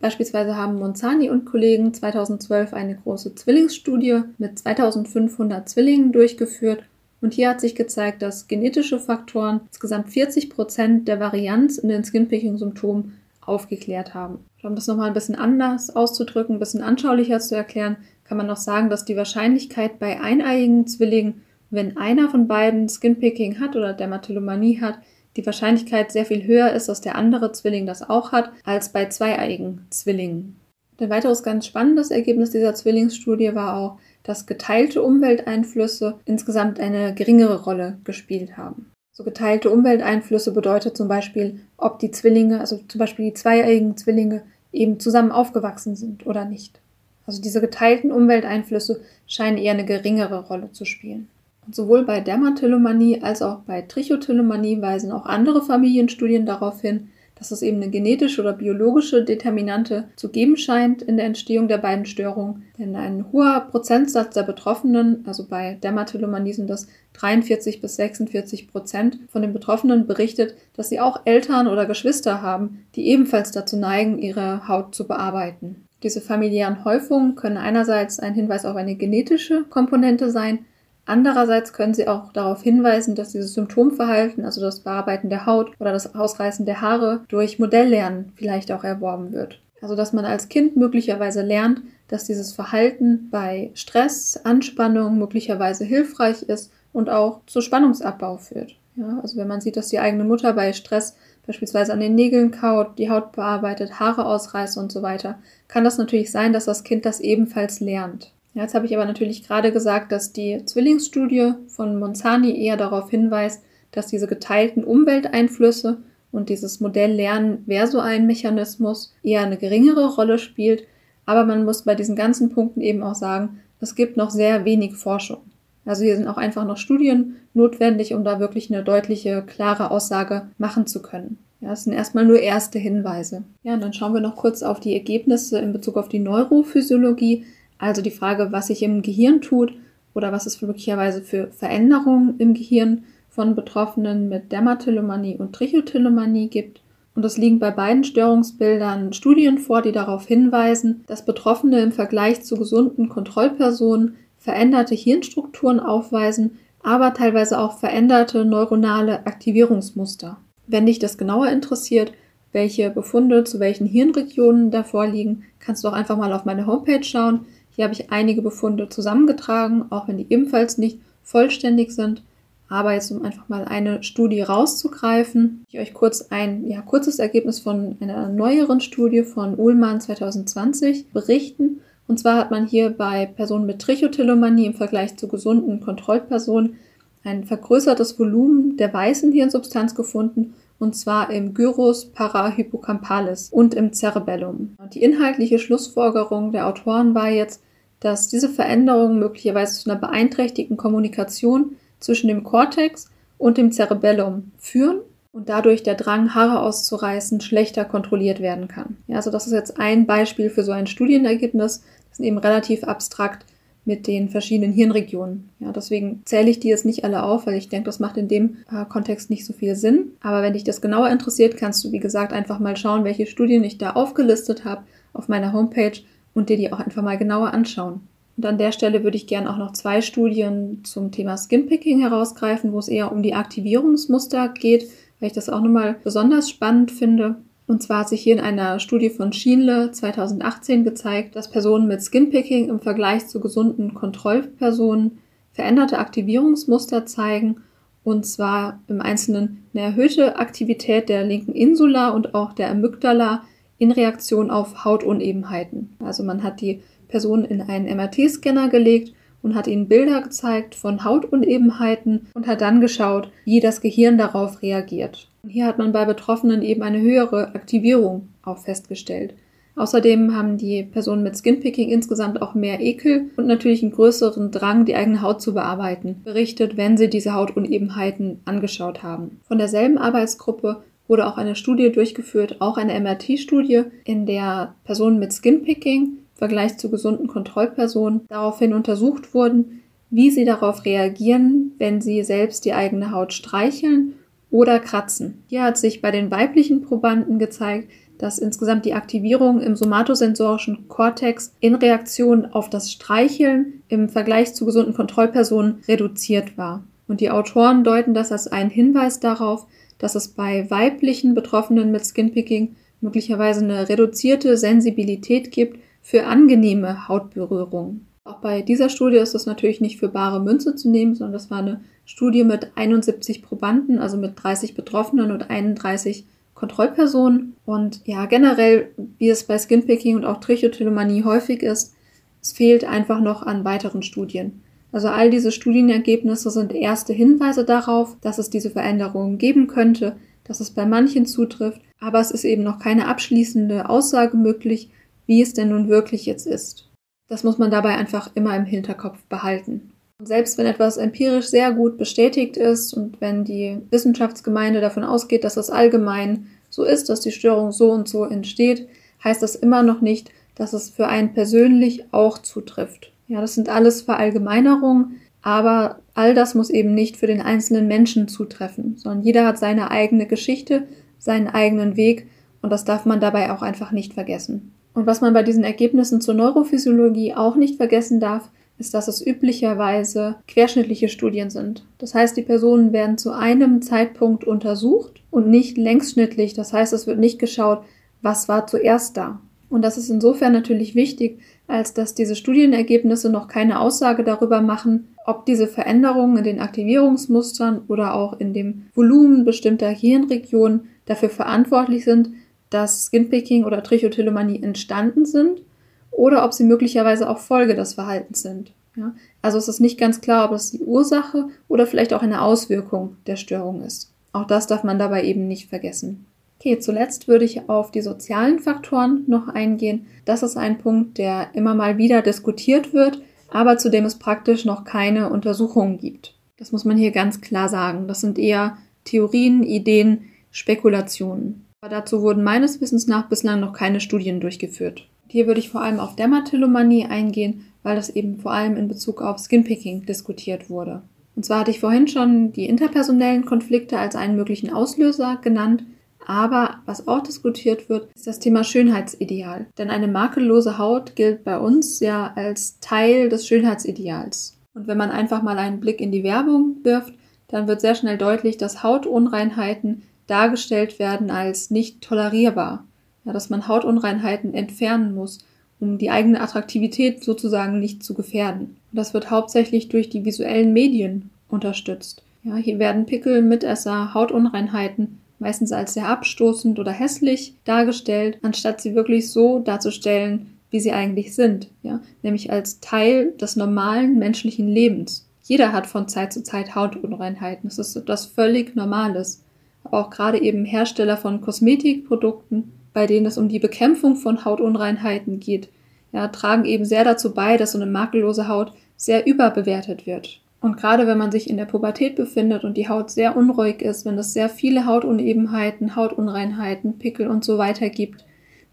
Beispielsweise 0.00 0.56
haben 0.56 0.80
Monzani 0.80 1.30
und 1.30 1.44
Kollegen 1.44 1.94
2012 1.94 2.74
eine 2.74 2.96
große 2.96 3.36
Zwillingsstudie 3.36 4.22
mit 4.38 4.58
2500 4.58 5.68
Zwillingen 5.68 6.10
durchgeführt 6.10 6.82
und 7.20 7.34
hier 7.34 7.50
hat 7.50 7.60
sich 7.60 7.76
gezeigt, 7.76 8.20
dass 8.20 8.48
genetische 8.48 8.98
Faktoren 8.98 9.60
insgesamt 9.68 10.10
40 10.10 10.50
Prozent 10.50 11.06
der 11.06 11.20
Varianz 11.20 11.78
in 11.78 11.88
den 11.88 12.02
Skinpicking-Symptomen 12.02 13.16
aufgeklärt 13.46 14.12
haben. 14.12 14.40
Um 14.64 14.74
das 14.74 14.88
nochmal 14.88 15.06
ein 15.06 15.14
bisschen 15.14 15.36
anders 15.36 15.94
auszudrücken, 15.94 16.56
ein 16.56 16.60
bisschen 16.60 16.82
anschaulicher 16.82 17.38
zu 17.38 17.54
erklären, 17.54 17.96
kann 18.32 18.38
man 18.38 18.46
noch 18.46 18.56
sagen, 18.56 18.88
dass 18.88 19.04
die 19.04 19.18
Wahrscheinlichkeit 19.18 19.98
bei 19.98 20.18
eineiigen 20.18 20.86
Zwillingen, 20.86 21.42
wenn 21.68 21.98
einer 21.98 22.30
von 22.30 22.48
beiden 22.48 22.88
Skinpicking 22.88 23.60
hat 23.60 23.76
oder 23.76 23.92
Dermatillomanie 23.92 24.80
hat, 24.80 25.00
die 25.36 25.44
Wahrscheinlichkeit 25.44 26.10
sehr 26.10 26.24
viel 26.24 26.46
höher 26.46 26.72
ist, 26.72 26.88
dass 26.88 27.02
der 27.02 27.16
andere 27.16 27.52
Zwilling 27.52 27.84
das 27.84 28.08
auch 28.08 28.32
hat, 28.32 28.50
als 28.64 28.90
bei 28.90 29.04
zweieiigen 29.04 29.86
Zwillingen. 29.90 30.56
Ein 30.98 31.10
weiteres 31.10 31.42
ganz 31.42 31.66
spannendes 31.66 32.10
Ergebnis 32.10 32.52
dieser 32.52 32.74
Zwillingsstudie 32.74 33.54
war 33.54 33.76
auch, 33.76 33.98
dass 34.22 34.46
geteilte 34.46 35.02
Umwelteinflüsse 35.02 36.18
insgesamt 36.24 36.80
eine 36.80 37.12
geringere 37.12 37.64
Rolle 37.64 37.98
gespielt 38.02 38.56
haben. 38.56 38.92
So 39.14 39.24
geteilte 39.24 39.68
Umwelteinflüsse 39.68 40.52
bedeutet 40.52 40.96
zum 40.96 41.06
Beispiel, 41.06 41.60
ob 41.76 41.98
die 41.98 42.12
Zwillinge, 42.12 42.60
also 42.60 42.80
zum 42.88 42.98
Beispiel 42.98 43.26
die 43.26 43.34
zweieigen 43.34 43.98
Zwillinge, 43.98 44.44
eben 44.72 44.98
zusammen 44.98 45.32
aufgewachsen 45.32 45.96
sind 45.96 46.24
oder 46.26 46.46
nicht. 46.46 46.81
Also 47.26 47.40
diese 47.40 47.60
geteilten 47.60 48.10
Umwelteinflüsse 48.10 49.00
scheinen 49.26 49.58
eher 49.58 49.72
eine 49.72 49.84
geringere 49.84 50.46
Rolle 50.46 50.72
zu 50.72 50.84
spielen. 50.84 51.28
Und 51.66 51.76
sowohl 51.76 52.04
bei 52.04 52.20
Dermatillomanie 52.20 53.22
als 53.22 53.42
auch 53.42 53.60
bei 53.60 53.82
Trichotillomanie 53.82 54.82
weisen 54.82 55.12
auch 55.12 55.26
andere 55.26 55.62
Familienstudien 55.62 56.44
darauf 56.44 56.80
hin, 56.80 57.08
dass 57.42 57.50
es 57.50 57.62
eben 57.62 57.78
eine 57.78 57.90
genetische 57.90 58.40
oder 58.40 58.52
biologische 58.52 59.24
Determinante 59.24 60.04
zu 60.14 60.28
geben 60.28 60.56
scheint 60.56 61.02
in 61.02 61.16
der 61.16 61.26
Entstehung 61.26 61.66
der 61.66 61.78
beiden 61.78 62.06
Störungen. 62.06 62.62
Denn 62.78 62.94
ein 62.94 63.32
hoher 63.32 63.66
Prozentsatz 63.68 64.34
der 64.34 64.44
Betroffenen, 64.44 65.24
also 65.26 65.46
bei 65.48 65.76
Dermatillomanie 65.82 66.52
sind 66.52 66.70
das 66.70 66.86
43 67.14 67.80
bis 67.80 67.96
46 67.96 68.68
Prozent 68.68 69.18
von 69.28 69.42
den 69.42 69.52
Betroffenen 69.52 70.06
berichtet, 70.06 70.54
dass 70.76 70.88
sie 70.88 71.00
auch 71.00 71.22
Eltern 71.24 71.66
oder 71.66 71.86
Geschwister 71.86 72.42
haben, 72.42 72.84
die 72.94 73.08
ebenfalls 73.08 73.50
dazu 73.50 73.76
neigen, 73.76 74.18
ihre 74.18 74.68
Haut 74.68 74.94
zu 74.94 75.08
bearbeiten. 75.08 75.88
Diese 76.02 76.20
familiären 76.20 76.84
Häufungen 76.84 77.34
können 77.34 77.56
einerseits 77.56 78.18
ein 78.18 78.34
Hinweis 78.34 78.64
auf 78.64 78.76
eine 78.76 78.96
genetische 78.96 79.64
Komponente 79.64 80.30
sein, 80.30 80.64
Andererseits 81.04 81.72
können 81.72 81.94
sie 81.94 82.06
auch 82.06 82.32
darauf 82.32 82.62
hinweisen, 82.62 83.14
dass 83.14 83.32
dieses 83.32 83.54
Symptomverhalten, 83.54 84.44
also 84.44 84.60
das 84.60 84.80
Bearbeiten 84.80 85.30
der 85.30 85.46
Haut 85.46 85.72
oder 85.80 85.92
das 85.92 86.14
Ausreißen 86.14 86.64
der 86.64 86.80
Haare, 86.80 87.24
durch 87.28 87.58
Modelllernen 87.58 88.32
vielleicht 88.36 88.70
auch 88.70 88.84
erworben 88.84 89.32
wird. 89.32 89.60
Also 89.80 89.96
dass 89.96 90.12
man 90.12 90.24
als 90.24 90.48
Kind 90.48 90.76
möglicherweise 90.76 91.42
lernt, 91.42 91.82
dass 92.06 92.24
dieses 92.24 92.52
Verhalten 92.52 93.28
bei 93.30 93.72
Stress, 93.74 94.40
Anspannung 94.44 95.18
möglicherweise 95.18 95.84
hilfreich 95.84 96.42
ist 96.42 96.70
und 96.92 97.10
auch 97.10 97.40
zu 97.46 97.60
Spannungsabbau 97.60 98.36
führt. 98.36 98.76
Ja, 98.94 99.18
also 99.22 99.38
wenn 99.38 99.48
man 99.48 99.60
sieht, 99.60 99.76
dass 99.76 99.88
die 99.88 99.98
eigene 99.98 100.22
Mutter 100.22 100.52
bei 100.52 100.72
Stress 100.72 101.16
beispielsweise 101.46 101.92
an 101.92 102.00
den 102.00 102.14
Nägeln 102.14 102.50
kaut, 102.50 102.98
die 102.98 103.10
Haut 103.10 103.32
bearbeitet, 103.32 103.98
Haare 103.98 104.26
ausreißt 104.26 104.78
und 104.78 104.92
so 104.92 105.02
weiter, 105.02 105.38
kann 105.68 105.84
das 105.84 105.98
natürlich 105.98 106.30
sein, 106.30 106.52
dass 106.52 106.66
das 106.66 106.84
Kind 106.84 107.04
das 107.04 107.20
ebenfalls 107.20 107.80
lernt. 107.80 108.32
Jetzt 108.54 108.74
habe 108.74 108.86
ich 108.86 108.94
aber 108.94 109.06
natürlich 109.06 109.46
gerade 109.46 109.72
gesagt, 109.72 110.12
dass 110.12 110.32
die 110.32 110.64
Zwillingsstudie 110.64 111.54
von 111.68 111.98
Monzani 111.98 112.64
eher 112.64 112.76
darauf 112.76 113.10
hinweist, 113.10 113.62
dass 113.92 114.08
diese 114.08 114.26
geteilten 114.26 114.84
Umwelteinflüsse 114.84 116.02
und 116.32 116.48
dieses 116.48 116.80
Modell 116.80 117.12
Lernen 117.12 117.64
so 117.86 118.00
ein 118.00 118.26
Mechanismus 118.26 119.14
eher 119.22 119.42
eine 119.42 119.56
geringere 119.56 120.14
Rolle 120.14 120.38
spielt. 120.38 120.86
Aber 121.24 121.44
man 121.44 121.64
muss 121.64 121.82
bei 121.82 121.94
diesen 121.94 122.16
ganzen 122.16 122.50
Punkten 122.50 122.80
eben 122.80 123.02
auch 123.02 123.14
sagen, 123.14 123.60
es 123.80 123.94
gibt 123.94 124.16
noch 124.16 124.30
sehr 124.30 124.64
wenig 124.64 124.96
Forschung. 124.96 125.42
Also 125.84 126.04
hier 126.04 126.16
sind 126.16 126.28
auch 126.28 126.36
einfach 126.36 126.64
noch 126.64 126.76
Studien 126.76 127.36
notwendig, 127.54 128.14
um 128.14 128.24
da 128.24 128.38
wirklich 128.38 128.72
eine 128.72 128.84
deutliche, 128.84 129.42
klare 129.42 129.90
Aussage 129.90 130.48
machen 130.58 130.86
zu 130.86 131.02
können. 131.02 131.38
Ja, 131.60 131.70
das 131.70 131.84
sind 131.84 131.92
erstmal 131.92 132.24
nur 132.24 132.40
erste 132.40 132.78
Hinweise. 132.78 133.44
Ja, 133.62 133.74
und 133.74 133.82
dann 133.82 133.92
schauen 133.92 134.14
wir 134.14 134.20
noch 134.20 134.36
kurz 134.36 134.62
auf 134.62 134.80
die 134.80 134.94
Ergebnisse 134.94 135.58
in 135.60 135.72
Bezug 135.72 135.96
auf 135.96 136.08
die 136.08 136.18
Neurophysiologie. 136.18 137.44
Also 137.78 138.02
die 138.02 138.10
Frage, 138.10 138.48
was 138.50 138.68
sich 138.68 138.82
im 138.82 139.02
Gehirn 139.02 139.40
tut 139.40 139.72
oder 140.14 140.32
was 140.32 140.46
es 140.46 140.60
möglicherweise 140.60 141.22
für 141.22 141.48
Veränderungen 141.52 142.34
im 142.38 142.54
Gehirn 142.54 143.04
von 143.28 143.54
Betroffenen 143.54 144.28
mit 144.28 144.52
Dermatillomanie 144.52 145.36
und 145.36 145.52
Trichotillomanie 145.54 146.48
gibt. 146.48 146.80
Und 147.14 147.24
es 147.24 147.36
liegen 147.36 147.58
bei 147.58 147.70
beiden 147.70 148.04
Störungsbildern 148.04 149.12
Studien 149.12 149.58
vor, 149.58 149.82
die 149.82 149.92
darauf 149.92 150.26
hinweisen, 150.26 151.04
dass 151.06 151.24
Betroffene 151.24 151.80
im 151.80 151.92
Vergleich 151.92 152.42
zu 152.42 152.56
gesunden 152.56 153.08
Kontrollpersonen 153.08 154.16
veränderte 154.42 154.94
Hirnstrukturen 154.94 155.80
aufweisen, 155.80 156.58
aber 156.82 157.14
teilweise 157.14 157.58
auch 157.60 157.78
veränderte 157.78 158.44
neuronale 158.44 159.24
Aktivierungsmuster. 159.26 160.36
Wenn 160.66 160.86
dich 160.86 160.98
das 160.98 161.16
genauer 161.16 161.48
interessiert, 161.48 162.12
welche 162.50 162.90
Befunde 162.90 163.44
zu 163.44 163.60
welchen 163.60 163.86
Hirnregionen 163.86 164.70
da 164.70 164.82
vorliegen, 164.82 165.44
kannst 165.60 165.84
du 165.84 165.88
auch 165.88 165.92
einfach 165.92 166.16
mal 166.16 166.32
auf 166.32 166.44
meine 166.44 166.66
Homepage 166.66 167.04
schauen. 167.04 167.46
Hier 167.70 167.84
habe 167.84 167.94
ich 167.94 168.10
einige 168.10 168.42
Befunde 168.42 168.88
zusammengetragen, 168.88 169.86
auch 169.90 170.08
wenn 170.08 170.18
die 170.18 170.26
ebenfalls 170.28 170.76
nicht 170.76 170.98
vollständig 171.22 171.92
sind. 171.92 172.22
Aber 172.68 172.94
jetzt, 172.94 173.10
um 173.12 173.22
einfach 173.22 173.48
mal 173.48 173.64
eine 173.64 174.02
Studie 174.02 174.40
rauszugreifen, 174.40 175.64
ich 175.70 175.78
euch 175.78 175.94
kurz 175.94 176.28
ein 176.30 176.66
ja, 176.66 176.80
kurzes 176.82 177.18
Ergebnis 177.18 177.60
von 177.60 177.96
einer 178.00 178.28
neueren 178.28 178.80
Studie 178.80 179.22
von 179.22 179.58
Uhlmann 179.58 180.00
2020 180.00 181.10
berichten. 181.10 181.80
Und 182.12 182.18
zwar 182.18 182.36
hat 182.36 182.50
man 182.50 182.66
hier 182.66 182.90
bei 182.90 183.24
Personen 183.24 183.64
mit 183.64 183.78
Trichotillomanie 183.78 184.66
im 184.66 184.74
Vergleich 184.74 185.16
zu 185.16 185.28
gesunden 185.28 185.80
Kontrollpersonen 185.80 186.76
ein 187.24 187.44
vergrößertes 187.44 188.18
Volumen 188.18 188.76
der 188.76 188.92
weißen 188.92 189.32
Hirnsubstanz 189.32 189.94
gefunden, 189.94 190.52
und 190.78 190.94
zwar 190.94 191.30
im 191.30 191.54
Gyrus 191.54 192.04
parahippocampalis 192.04 193.48
und 193.50 193.72
im 193.72 193.94
Cerebellum. 193.94 194.76
Die 194.92 195.02
inhaltliche 195.02 195.58
Schlussfolgerung 195.58 196.52
der 196.52 196.66
Autoren 196.66 197.14
war 197.14 197.30
jetzt, 197.30 197.62
dass 198.00 198.28
diese 198.28 198.50
Veränderungen 198.50 199.18
möglicherweise 199.18 199.82
zu 199.82 199.90
einer 199.90 199.98
beeinträchtigten 199.98 200.76
Kommunikation 200.76 201.76
zwischen 201.98 202.28
dem 202.28 202.44
Kortex 202.44 203.08
und 203.38 203.56
dem 203.56 203.72
Cerebellum 203.72 204.52
führen 204.58 205.00
und 205.32 205.48
dadurch 205.48 205.82
der 205.82 205.94
Drang, 205.94 206.34
Haare 206.34 206.60
auszureißen, 206.60 207.40
schlechter 207.40 207.86
kontrolliert 207.86 208.40
werden 208.40 208.68
kann. 208.68 208.98
Ja, 209.06 209.16
also 209.16 209.30
das 209.30 209.46
ist 209.46 209.54
jetzt 209.54 209.80
ein 209.80 210.06
Beispiel 210.06 210.50
für 210.50 210.62
so 210.62 210.72
ein 210.72 210.86
Studienergebnis. 210.86 211.82
Ist 212.12 212.20
eben 212.20 212.38
relativ 212.38 212.84
abstrakt 212.84 213.44
mit 213.84 214.06
den 214.06 214.28
verschiedenen 214.28 214.72
Hirnregionen. 214.72 215.48
Ja, 215.58 215.72
deswegen 215.72 216.22
zähle 216.24 216.50
ich 216.50 216.60
die 216.60 216.68
jetzt 216.68 216.84
nicht 216.84 217.04
alle 217.04 217.24
auf, 217.24 217.46
weil 217.46 217.54
ich 217.54 217.68
denke, 217.68 217.86
das 217.86 217.98
macht 217.98 218.16
in 218.16 218.28
dem 218.28 218.58
äh, 218.70 218.84
Kontext 218.84 219.28
nicht 219.28 219.44
so 219.44 219.52
viel 219.52 219.74
Sinn. 219.74 220.12
Aber 220.20 220.42
wenn 220.42 220.52
dich 220.52 220.64
das 220.64 220.80
genauer 220.80 221.08
interessiert, 221.10 221.56
kannst 221.56 221.84
du, 221.84 221.90
wie 221.90 221.98
gesagt, 221.98 222.32
einfach 222.32 222.60
mal 222.60 222.76
schauen, 222.76 223.04
welche 223.04 223.26
Studien 223.26 223.64
ich 223.64 223.78
da 223.78 223.90
aufgelistet 223.90 224.64
habe 224.64 224.82
auf 225.12 225.28
meiner 225.28 225.52
Homepage 225.52 226.00
und 226.32 226.48
dir 226.48 226.56
die 226.56 226.72
auch 226.72 226.78
einfach 226.78 227.02
mal 227.02 227.18
genauer 227.18 227.52
anschauen. 227.52 228.00
Und 228.36 228.46
an 228.46 228.58
der 228.58 228.72
Stelle 228.72 229.04
würde 229.04 229.16
ich 229.16 229.26
gerne 229.26 229.50
auch 229.50 229.58
noch 229.58 229.72
zwei 229.72 230.00
Studien 230.00 230.82
zum 230.84 231.10
Thema 231.10 231.36
Skinpicking 231.36 232.00
herausgreifen, 232.00 232.72
wo 232.72 232.78
es 232.78 232.88
eher 232.88 233.12
um 233.12 233.22
die 233.22 233.34
Aktivierungsmuster 233.34 234.48
geht, 234.48 234.88
weil 235.20 235.28
ich 235.28 235.34
das 235.34 235.48
auch 235.48 235.60
nochmal 235.60 235.96
besonders 236.02 236.48
spannend 236.48 236.90
finde. 236.90 237.36
Und 237.72 237.82
zwar 237.82 238.00
hat 238.00 238.10
sich 238.10 238.20
hier 238.20 238.34
in 238.34 238.40
einer 238.44 238.78
Studie 238.80 239.08
von 239.08 239.32
Schienle 239.32 239.92
2018 239.92 240.84
gezeigt, 240.84 241.36
dass 241.36 241.50
Personen 241.50 241.88
mit 241.88 242.02
Skinpicking 242.02 242.68
im 242.68 242.80
Vergleich 242.80 243.28
zu 243.28 243.40
gesunden 243.40 243.94
Kontrollpersonen 243.94 245.20
veränderte 245.52 245.96
Aktivierungsmuster 245.96 247.06
zeigen 247.06 247.62
und 248.04 248.26
zwar 248.26 248.82
im 248.88 249.00
Einzelnen 249.00 249.64
eine 249.72 249.84
erhöhte 249.84 250.36
Aktivität 250.36 251.08
der 251.08 251.24
linken 251.24 251.52
Insula 251.52 252.10
und 252.10 252.34
auch 252.34 252.52
der 252.52 252.70
Amygdala 252.70 253.42
in 253.78 253.90
Reaktion 253.90 254.50
auf 254.50 254.84
Hautunebenheiten. 254.84 255.96
Also 255.98 256.24
man 256.24 256.42
hat 256.42 256.60
die 256.60 256.82
Personen 257.08 257.46
in 257.46 257.62
einen 257.62 257.86
MRT-Scanner 257.86 258.68
gelegt 258.68 259.14
und 259.42 259.54
hat 259.54 259.66
ihnen 259.66 259.88
Bilder 259.88 260.22
gezeigt 260.22 260.74
von 260.74 261.04
Hautunebenheiten 261.04 262.28
und 262.34 262.46
hat 262.46 262.60
dann 262.60 262.80
geschaut, 262.80 263.30
wie 263.44 263.60
das 263.60 263.80
Gehirn 263.80 264.18
darauf 264.18 264.62
reagiert. 264.62 265.28
Hier 265.46 265.66
hat 265.66 265.78
man 265.78 265.92
bei 265.92 266.04
Betroffenen 266.04 266.62
eben 266.62 266.82
eine 266.82 267.00
höhere 267.00 267.54
Aktivierung 267.54 268.28
auch 268.42 268.58
festgestellt. 268.58 269.34
Außerdem 269.74 270.36
haben 270.36 270.58
die 270.58 270.82
Personen 270.82 271.22
mit 271.22 271.36
Skinpicking 271.36 271.88
insgesamt 271.88 272.42
auch 272.42 272.54
mehr 272.54 272.80
Ekel 272.80 273.30
und 273.36 273.46
natürlich 273.46 273.82
einen 273.82 273.92
größeren 273.92 274.50
Drang, 274.50 274.84
die 274.84 274.94
eigene 274.94 275.22
Haut 275.22 275.40
zu 275.40 275.54
bearbeiten, 275.54 276.20
berichtet, 276.24 276.76
wenn 276.76 276.98
sie 276.98 277.08
diese 277.08 277.32
Hautunebenheiten 277.32 278.40
angeschaut 278.44 279.02
haben. 279.02 279.40
Von 279.48 279.58
derselben 279.58 279.96
Arbeitsgruppe 279.96 280.82
wurde 281.08 281.26
auch 281.26 281.38
eine 281.38 281.56
Studie 281.56 281.90
durchgeführt, 281.90 282.56
auch 282.60 282.76
eine 282.76 282.98
MRT-Studie, 283.00 283.84
in 284.04 284.26
der 284.26 284.74
Personen 284.84 285.18
mit 285.18 285.32
Skinpicking 285.32 286.18
Vergleich 286.42 286.76
zu 286.76 286.90
gesunden 286.90 287.28
Kontrollpersonen 287.28 288.22
daraufhin 288.26 288.74
untersucht 288.74 289.32
wurden, 289.32 289.82
wie 290.10 290.32
sie 290.32 290.44
darauf 290.44 290.84
reagieren, 290.84 291.70
wenn 291.78 292.00
sie 292.00 292.24
selbst 292.24 292.64
die 292.64 292.72
eigene 292.72 293.12
Haut 293.12 293.32
streicheln 293.32 294.14
oder 294.50 294.80
kratzen. 294.80 295.44
Hier 295.46 295.62
hat 295.62 295.78
sich 295.78 296.02
bei 296.02 296.10
den 296.10 296.32
weiblichen 296.32 296.82
Probanden 296.82 297.38
gezeigt, 297.38 297.92
dass 298.18 298.40
insgesamt 298.40 298.86
die 298.86 298.94
Aktivierung 298.94 299.60
im 299.60 299.76
somatosensorischen 299.76 300.88
Kortex 300.88 301.54
in 301.60 301.76
Reaktion 301.76 302.46
auf 302.46 302.68
das 302.68 302.90
Streicheln 302.90 303.84
im 303.86 304.08
Vergleich 304.08 304.52
zu 304.52 304.66
gesunden 304.66 304.94
Kontrollpersonen 304.94 305.84
reduziert 305.86 306.58
war. 306.58 306.82
Und 307.06 307.20
die 307.20 307.30
Autoren 307.30 307.84
deuten 307.84 308.14
das 308.14 308.32
als 308.32 308.48
einen 308.48 308.70
Hinweis 308.70 309.20
darauf, 309.20 309.68
dass 309.98 310.16
es 310.16 310.26
bei 310.26 310.68
weiblichen 310.68 311.36
Betroffenen 311.36 311.92
mit 311.92 312.04
Skinpicking 312.04 312.74
möglicherweise 313.00 313.60
eine 313.60 313.88
reduzierte 313.88 314.56
Sensibilität 314.56 315.52
gibt 315.52 315.78
für 316.02 316.26
angenehme 316.26 317.08
Hautberührung. 317.08 318.06
Auch 318.24 318.40
bei 318.40 318.62
dieser 318.62 318.88
Studie 318.88 319.16
ist 319.16 319.34
das 319.34 319.46
natürlich 319.46 319.80
nicht 319.80 319.98
für 319.98 320.08
bare 320.08 320.40
Münze 320.40 320.76
zu 320.76 320.90
nehmen, 320.90 321.14
sondern 321.14 321.32
das 321.32 321.50
war 321.50 321.58
eine 321.58 321.80
Studie 322.04 322.44
mit 322.44 322.72
71 322.76 323.42
Probanden, 323.42 323.98
also 323.98 324.16
mit 324.16 324.32
30 324.36 324.74
Betroffenen 324.74 325.30
und 325.30 325.50
31 325.50 326.26
Kontrollpersonen. 326.54 327.56
Und 327.64 328.02
ja, 328.04 328.26
generell, 328.26 328.90
wie 329.18 329.28
es 329.28 329.44
bei 329.44 329.58
Skinpicking 329.58 330.16
und 330.16 330.24
auch 330.24 330.38
Trichotillomanie 330.38 331.24
häufig 331.24 331.62
ist, 331.62 331.94
es 332.40 332.52
fehlt 332.52 332.84
einfach 332.84 333.20
noch 333.20 333.42
an 333.42 333.64
weiteren 333.64 334.02
Studien. 334.02 334.62
Also 334.92 335.08
all 335.08 335.30
diese 335.30 335.50
Studienergebnisse 335.50 336.50
sind 336.50 336.72
erste 336.74 337.12
Hinweise 337.12 337.64
darauf, 337.64 338.16
dass 338.20 338.38
es 338.38 338.50
diese 338.50 338.70
Veränderungen 338.70 339.38
geben 339.38 339.66
könnte, 339.66 340.16
dass 340.44 340.60
es 340.60 340.70
bei 340.70 340.84
manchen 340.84 341.24
zutrifft, 341.24 341.80
aber 341.98 342.20
es 342.20 342.30
ist 342.30 342.44
eben 342.44 342.62
noch 342.62 342.78
keine 342.78 343.08
abschließende 343.08 343.88
Aussage 343.88 344.36
möglich, 344.36 344.90
wie 345.26 345.42
es 345.42 345.54
denn 345.54 345.68
nun 345.68 345.88
wirklich 345.88 346.26
jetzt 346.26 346.46
ist. 346.46 346.90
Das 347.28 347.44
muss 347.44 347.58
man 347.58 347.70
dabei 347.70 347.96
einfach 347.96 348.30
immer 348.34 348.56
im 348.56 348.64
Hinterkopf 348.64 349.22
behalten. 349.28 349.92
Und 350.18 350.26
selbst 350.26 350.58
wenn 350.58 350.66
etwas 350.66 350.98
empirisch 350.98 351.46
sehr 351.46 351.72
gut 351.72 351.98
bestätigt 351.98 352.56
ist 352.56 352.92
und 352.92 353.20
wenn 353.20 353.44
die 353.44 353.78
Wissenschaftsgemeinde 353.90 354.80
davon 354.80 355.02
ausgeht, 355.02 355.42
dass 355.42 355.56
es 355.56 355.70
allgemein 355.70 356.46
so 356.70 356.84
ist, 356.84 357.08
dass 357.08 357.20
die 357.20 357.32
Störung 357.32 357.72
so 357.72 357.90
und 357.90 358.08
so 358.08 358.24
entsteht, 358.24 358.88
heißt 359.24 359.42
das 359.42 359.56
immer 359.56 359.82
noch 359.82 360.00
nicht, 360.00 360.30
dass 360.54 360.72
es 360.72 360.90
für 360.90 361.08
einen 361.08 361.34
persönlich 361.34 362.04
auch 362.12 362.38
zutrifft. 362.38 363.12
Ja, 363.28 363.40
das 363.40 363.54
sind 363.54 363.68
alles 363.68 364.02
Verallgemeinerungen, 364.02 365.20
aber 365.42 365.98
all 366.14 366.34
das 366.34 366.54
muss 366.54 366.70
eben 366.70 366.94
nicht 366.94 367.16
für 367.16 367.26
den 367.26 367.40
einzelnen 367.40 367.88
Menschen 367.88 368.28
zutreffen, 368.28 368.96
sondern 368.96 369.22
jeder 369.22 369.46
hat 369.46 369.58
seine 369.58 369.90
eigene 369.90 370.26
Geschichte, 370.26 370.84
seinen 371.18 371.48
eigenen 371.48 371.96
Weg 371.96 372.28
und 372.60 372.70
das 372.70 372.84
darf 372.84 373.06
man 373.06 373.20
dabei 373.20 373.50
auch 373.52 373.62
einfach 373.62 373.90
nicht 373.90 374.14
vergessen. 374.14 374.72
Und 374.94 375.06
was 375.06 375.20
man 375.20 375.32
bei 375.32 375.42
diesen 375.42 375.64
Ergebnissen 375.64 376.20
zur 376.20 376.34
Neurophysiologie 376.34 377.34
auch 377.34 377.56
nicht 377.56 377.76
vergessen 377.76 378.20
darf, 378.20 378.50
ist, 378.78 378.94
dass 378.94 379.08
es 379.08 379.24
üblicherweise 379.24 380.36
querschnittliche 380.48 381.08
Studien 381.08 381.50
sind. 381.50 381.84
Das 381.98 382.14
heißt, 382.14 382.36
die 382.36 382.42
Personen 382.42 382.92
werden 382.92 383.18
zu 383.18 383.30
einem 383.32 383.80
Zeitpunkt 383.82 384.44
untersucht 384.44 385.22
und 385.30 385.48
nicht 385.48 385.78
längsschnittlich. 385.78 386.54
Das 386.54 386.72
heißt, 386.72 386.92
es 386.92 387.06
wird 387.06 387.18
nicht 387.18 387.38
geschaut, 387.38 387.82
was 388.22 388.48
war 388.48 388.66
zuerst 388.66 389.16
da. 389.16 389.40
Und 389.70 389.82
das 389.82 389.96
ist 389.96 390.10
insofern 390.10 390.52
natürlich 390.52 390.94
wichtig, 390.94 391.38
als 391.66 391.94
dass 391.94 392.14
diese 392.14 392.36
Studienergebnisse 392.36 393.30
noch 393.30 393.48
keine 393.48 393.80
Aussage 393.80 394.22
darüber 394.22 394.60
machen, 394.60 395.08
ob 395.24 395.46
diese 395.46 395.66
Veränderungen 395.66 396.36
in 396.38 396.44
den 396.44 396.60
Aktivierungsmustern 396.60 397.82
oder 397.88 398.14
auch 398.14 398.38
in 398.38 398.52
dem 398.52 398.86
Volumen 398.94 399.44
bestimmter 399.44 399.88
Hirnregionen 399.88 400.88
dafür 401.06 401.30
verantwortlich 401.30 402.04
sind, 402.04 402.30
dass 402.72 403.06
Skinpicking 403.06 403.64
oder 403.64 403.82
Trichotillomanie 403.82 404.62
entstanden 404.62 405.26
sind 405.26 405.62
oder 406.10 406.44
ob 406.44 406.52
sie 406.52 406.64
möglicherweise 406.64 407.28
auch 407.28 407.38
Folge 407.38 407.74
des 407.74 407.94
Verhaltens 407.94 408.42
sind. 408.42 408.72
Ja? 408.96 409.14
Also 409.40 409.58
es 409.58 409.68
ist 409.68 409.80
nicht 409.80 409.98
ganz 409.98 410.20
klar, 410.20 410.48
ob 410.48 410.56
es 410.56 410.70
die 410.70 410.82
Ursache 410.82 411.48
oder 411.68 411.86
vielleicht 411.86 412.12
auch 412.12 412.22
eine 412.22 412.42
Auswirkung 412.42 413.16
der 413.26 413.36
Störung 413.36 413.82
ist. 413.82 414.12
Auch 414.32 414.46
das 414.46 414.66
darf 414.66 414.84
man 414.84 414.98
dabei 414.98 415.24
eben 415.24 415.48
nicht 415.48 415.68
vergessen. 415.68 416.26
Okay, 416.58 416.78
zuletzt 416.78 417.26
würde 417.26 417.44
ich 417.44 417.68
auf 417.68 417.90
die 417.90 418.02
sozialen 418.02 418.60
Faktoren 418.60 419.24
noch 419.26 419.48
eingehen. 419.48 420.06
Das 420.24 420.44
ist 420.44 420.56
ein 420.56 420.78
Punkt, 420.78 421.18
der 421.18 421.48
immer 421.54 421.74
mal 421.74 421.98
wieder 421.98 422.22
diskutiert 422.22 422.92
wird, 422.92 423.20
aber 423.50 423.78
zu 423.78 423.90
dem 423.90 424.04
es 424.04 424.18
praktisch 424.18 424.64
noch 424.64 424.84
keine 424.84 425.30
Untersuchungen 425.30 425.98
gibt. 425.98 426.34
Das 426.56 426.70
muss 426.70 426.84
man 426.84 426.96
hier 426.96 427.10
ganz 427.10 427.40
klar 427.40 427.68
sagen. 427.68 428.06
Das 428.06 428.20
sind 428.20 428.38
eher 428.38 428.78
Theorien, 429.04 429.64
Ideen, 429.64 430.26
Spekulationen. 430.52 431.66
Aber 431.82 431.90
dazu 431.90 432.22
wurden 432.22 432.44
meines 432.44 432.80
Wissens 432.80 433.08
nach 433.08 433.28
bislang 433.28 433.58
noch 433.58 433.72
keine 433.72 433.98
Studien 433.98 434.38
durchgeführt. 434.38 435.08
Hier 435.26 435.48
würde 435.48 435.58
ich 435.58 435.70
vor 435.70 435.82
allem 435.82 435.98
auf 435.98 436.14
Dermatillomanie 436.14 437.06
eingehen, 437.06 437.66
weil 437.82 437.96
das 437.96 438.08
eben 438.08 438.38
vor 438.38 438.52
allem 438.52 438.76
in 438.76 438.86
Bezug 438.86 439.20
auf 439.20 439.40
Skinpicking 439.40 440.06
diskutiert 440.06 440.70
wurde. 440.70 441.02
Und 441.34 441.44
zwar 441.44 441.60
hatte 441.60 441.72
ich 441.72 441.80
vorhin 441.80 442.06
schon 442.06 442.52
die 442.52 442.66
interpersonellen 442.66 443.46
Konflikte 443.46 443.98
als 443.98 444.14
einen 444.14 444.36
möglichen 444.36 444.72
Auslöser 444.72 445.40
genannt. 445.42 445.82
Aber 446.24 446.76
was 446.86 447.08
auch 447.08 447.20
diskutiert 447.20 447.88
wird, 447.88 448.08
ist 448.14 448.28
das 448.28 448.38
Thema 448.38 448.62
Schönheitsideal. 448.62 449.66
Denn 449.76 449.90
eine 449.90 450.06
makellose 450.06 450.78
Haut 450.78 451.16
gilt 451.16 451.42
bei 451.42 451.58
uns 451.58 451.98
ja 451.98 452.32
als 452.36 452.78
Teil 452.78 453.28
des 453.28 453.44
Schönheitsideals. 453.48 454.56
Und 454.74 454.86
wenn 454.86 454.98
man 454.98 455.10
einfach 455.10 455.42
mal 455.42 455.58
einen 455.58 455.80
Blick 455.80 456.00
in 456.00 456.12
die 456.12 456.22
Werbung 456.22 456.76
wirft, 456.84 457.12
dann 457.48 457.66
wird 457.66 457.80
sehr 457.80 457.96
schnell 457.96 458.18
deutlich, 458.18 458.56
dass 458.56 458.84
Hautunreinheiten 458.84 460.02
dargestellt 460.26 460.98
werden 460.98 461.30
als 461.30 461.70
nicht 461.70 462.00
tolerierbar. 462.00 462.84
Ja, 463.24 463.32
dass 463.32 463.50
man 463.50 463.68
Hautunreinheiten 463.68 464.54
entfernen 464.54 465.14
muss, 465.14 465.38
um 465.78 465.98
die 465.98 466.10
eigene 466.10 466.40
Attraktivität 466.40 467.22
sozusagen 467.22 467.78
nicht 467.78 468.02
zu 468.02 468.14
gefährden. 468.14 468.76
Und 468.90 468.96
das 468.96 469.14
wird 469.14 469.30
hauptsächlich 469.30 469.88
durch 469.88 470.10
die 470.10 470.24
visuellen 470.24 470.72
Medien 470.72 471.30
unterstützt. 471.48 472.22
Ja, 472.42 472.56
hier 472.56 472.78
werden 472.78 473.06
Pickel, 473.06 473.42
Mitesser, 473.42 474.14
Hautunreinheiten 474.14 475.20
meistens 475.42 475.72
als 475.72 475.94
sehr 475.94 476.08
abstoßend 476.08 476.78
oder 476.78 476.92
hässlich 476.92 477.54
dargestellt, 477.64 478.38
anstatt 478.42 478.80
sie 478.80 478.94
wirklich 478.94 479.30
so 479.30 479.58
darzustellen, 479.58 480.58
wie 480.70 480.80
sie 480.80 480.92
eigentlich 480.92 481.34
sind, 481.34 481.68
ja, 481.82 482.00
nämlich 482.22 482.50
als 482.50 482.80
Teil 482.80 483.32
des 483.32 483.56
normalen 483.56 484.18
menschlichen 484.18 484.68
Lebens. 484.68 485.28
Jeder 485.42 485.72
hat 485.72 485.86
von 485.86 486.08
Zeit 486.08 486.32
zu 486.32 486.42
Zeit 486.42 486.74
Hautunreinheiten. 486.74 487.68
Das 487.68 487.78
ist 487.78 487.96
etwas 487.96 488.26
völlig 488.26 488.74
Normales. 488.74 489.42
Auch 489.84 490.10
gerade 490.10 490.40
eben 490.40 490.64
Hersteller 490.64 491.16
von 491.16 491.40
Kosmetikprodukten, 491.40 492.72
bei 492.92 493.06
denen 493.06 493.26
es 493.26 493.38
um 493.38 493.48
die 493.48 493.58
Bekämpfung 493.58 494.16
von 494.16 494.44
Hautunreinheiten 494.44 495.40
geht, 495.40 495.68
ja, 496.12 496.28
tragen 496.28 496.64
eben 496.64 496.84
sehr 496.84 497.04
dazu 497.04 497.34
bei, 497.34 497.56
dass 497.56 497.72
so 497.72 497.78
eine 497.78 497.90
makellose 497.90 498.48
Haut 498.48 498.72
sehr 498.96 499.26
überbewertet 499.26 500.06
wird. 500.06 500.40
Und 500.60 500.76
gerade 500.76 501.08
wenn 501.08 501.18
man 501.18 501.32
sich 501.32 501.50
in 501.50 501.56
der 501.56 501.64
Pubertät 501.64 502.14
befindet 502.14 502.62
und 502.62 502.76
die 502.76 502.88
Haut 502.88 503.10
sehr 503.10 503.36
unruhig 503.36 503.82
ist, 503.82 504.04
wenn 504.04 504.16
es 504.16 504.32
sehr 504.32 504.48
viele 504.48 504.86
Hautunebenheiten, 504.86 505.96
Hautunreinheiten, 505.96 506.98
Pickel 506.98 507.26
und 507.26 507.44
so 507.44 507.58
weiter 507.58 507.90
gibt, 507.90 508.24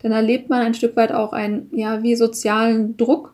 dann 0.04 0.12
erlebt 0.12 0.50
man 0.50 0.62
ein 0.62 0.76
Stück 0.76 0.96
weit 0.96 1.12
auch 1.12 1.34
einen, 1.34 1.70
ja, 1.72 2.04
wie 2.04 2.16
sozialen 2.16 2.96
Druck 2.96 3.34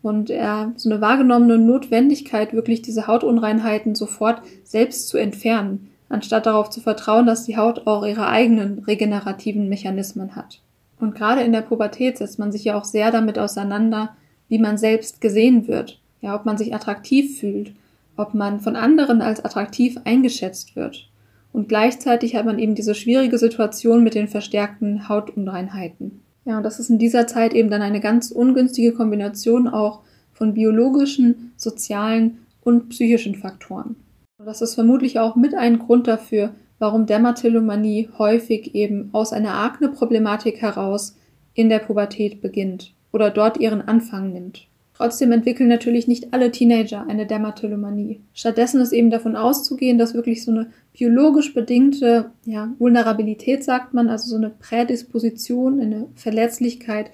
und 0.00 0.30
äh, 0.30 0.68
so 0.76 0.90
eine 0.90 1.02
wahrgenommene 1.02 1.58
Notwendigkeit, 1.58 2.54
wirklich 2.54 2.80
diese 2.80 3.06
Hautunreinheiten 3.06 3.94
sofort 3.94 4.40
selbst 4.64 5.08
zu 5.08 5.18
entfernen, 5.18 5.89
anstatt 6.10 6.44
darauf 6.44 6.68
zu 6.68 6.82
vertrauen, 6.82 7.24
dass 7.24 7.46
die 7.46 7.56
Haut 7.56 7.86
auch 7.86 8.04
ihre 8.04 8.28
eigenen 8.28 8.80
regenerativen 8.80 9.70
Mechanismen 9.70 10.36
hat. 10.36 10.60
Und 10.98 11.14
gerade 11.14 11.40
in 11.40 11.52
der 11.52 11.62
Pubertät 11.62 12.18
setzt 12.18 12.38
man 12.38 12.52
sich 12.52 12.64
ja 12.64 12.76
auch 12.76 12.84
sehr 12.84 13.10
damit 13.10 13.38
auseinander, 13.38 14.10
wie 14.48 14.58
man 14.58 14.76
selbst 14.76 15.22
gesehen 15.22 15.66
wird, 15.66 15.98
ja, 16.20 16.34
ob 16.34 16.44
man 16.44 16.58
sich 16.58 16.74
attraktiv 16.74 17.40
fühlt 17.40 17.72
ob 18.20 18.34
man 18.34 18.60
von 18.60 18.76
anderen 18.76 19.22
als 19.22 19.44
attraktiv 19.44 19.96
eingeschätzt 20.04 20.76
wird. 20.76 21.08
Und 21.52 21.68
gleichzeitig 21.68 22.36
hat 22.36 22.44
man 22.44 22.58
eben 22.58 22.74
diese 22.74 22.94
schwierige 22.94 23.38
Situation 23.38 24.04
mit 24.04 24.14
den 24.14 24.28
verstärkten 24.28 25.08
Hautunreinheiten. 25.08 26.20
Ja, 26.44 26.58
und 26.58 26.62
das 26.62 26.78
ist 26.78 26.90
in 26.90 26.98
dieser 26.98 27.26
Zeit 27.26 27.54
eben 27.54 27.70
dann 27.70 27.82
eine 27.82 28.00
ganz 28.00 28.30
ungünstige 28.30 28.92
Kombination 28.92 29.66
auch 29.66 30.00
von 30.32 30.54
biologischen, 30.54 31.52
sozialen 31.56 32.38
und 32.62 32.90
psychischen 32.90 33.34
Faktoren. 33.34 33.96
Das 34.46 34.62
ist 34.62 34.74
vermutlich 34.74 35.18
auch 35.18 35.36
mit 35.36 35.54
ein 35.54 35.78
Grund 35.78 36.06
dafür, 36.06 36.54
warum 36.78 37.04
Dermatillomanie 37.04 38.08
häufig 38.16 38.74
eben 38.74 39.10
aus 39.12 39.34
einer 39.34 39.54
Akne-Problematik 39.54 40.62
heraus 40.62 41.16
in 41.52 41.68
der 41.68 41.78
Pubertät 41.78 42.40
beginnt 42.40 42.94
oder 43.12 43.30
dort 43.30 43.58
ihren 43.58 43.82
Anfang 43.82 44.32
nimmt. 44.32 44.66
Trotzdem 44.94 45.32
entwickeln 45.32 45.68
natürlich 45.68 46.08
nicht 46.08 46.32
alle 46.32 46.50
Teenager 46.50 47.06
eine 47.06 47.26
Dermatillomanie. 47.26 48.20
Stattdessen 48.32 48.80
ist 48.80 48.92
eben 48.92 49.10
davon 49.10 49.36
auszugehen, 49.36 49.98
dass 49.98 50.14
wirklich 50.14 50.42
so 50.42 50.52
eine 50.52 50.70
biologisch 50.92 51.52
bedingte 51.52 52.30
ja, 52.44 52.72
Vulnerabilität, 52.78 53.62
sagt 53.62 53.92
man, 53.92 54.08
also 54.08 54.28
so 54.28 54.36
eine 54.36 54.50
Prädisposition, 54.50 55.80
eine 55.80 56.06
Verletzlichkeit 56.14 57.10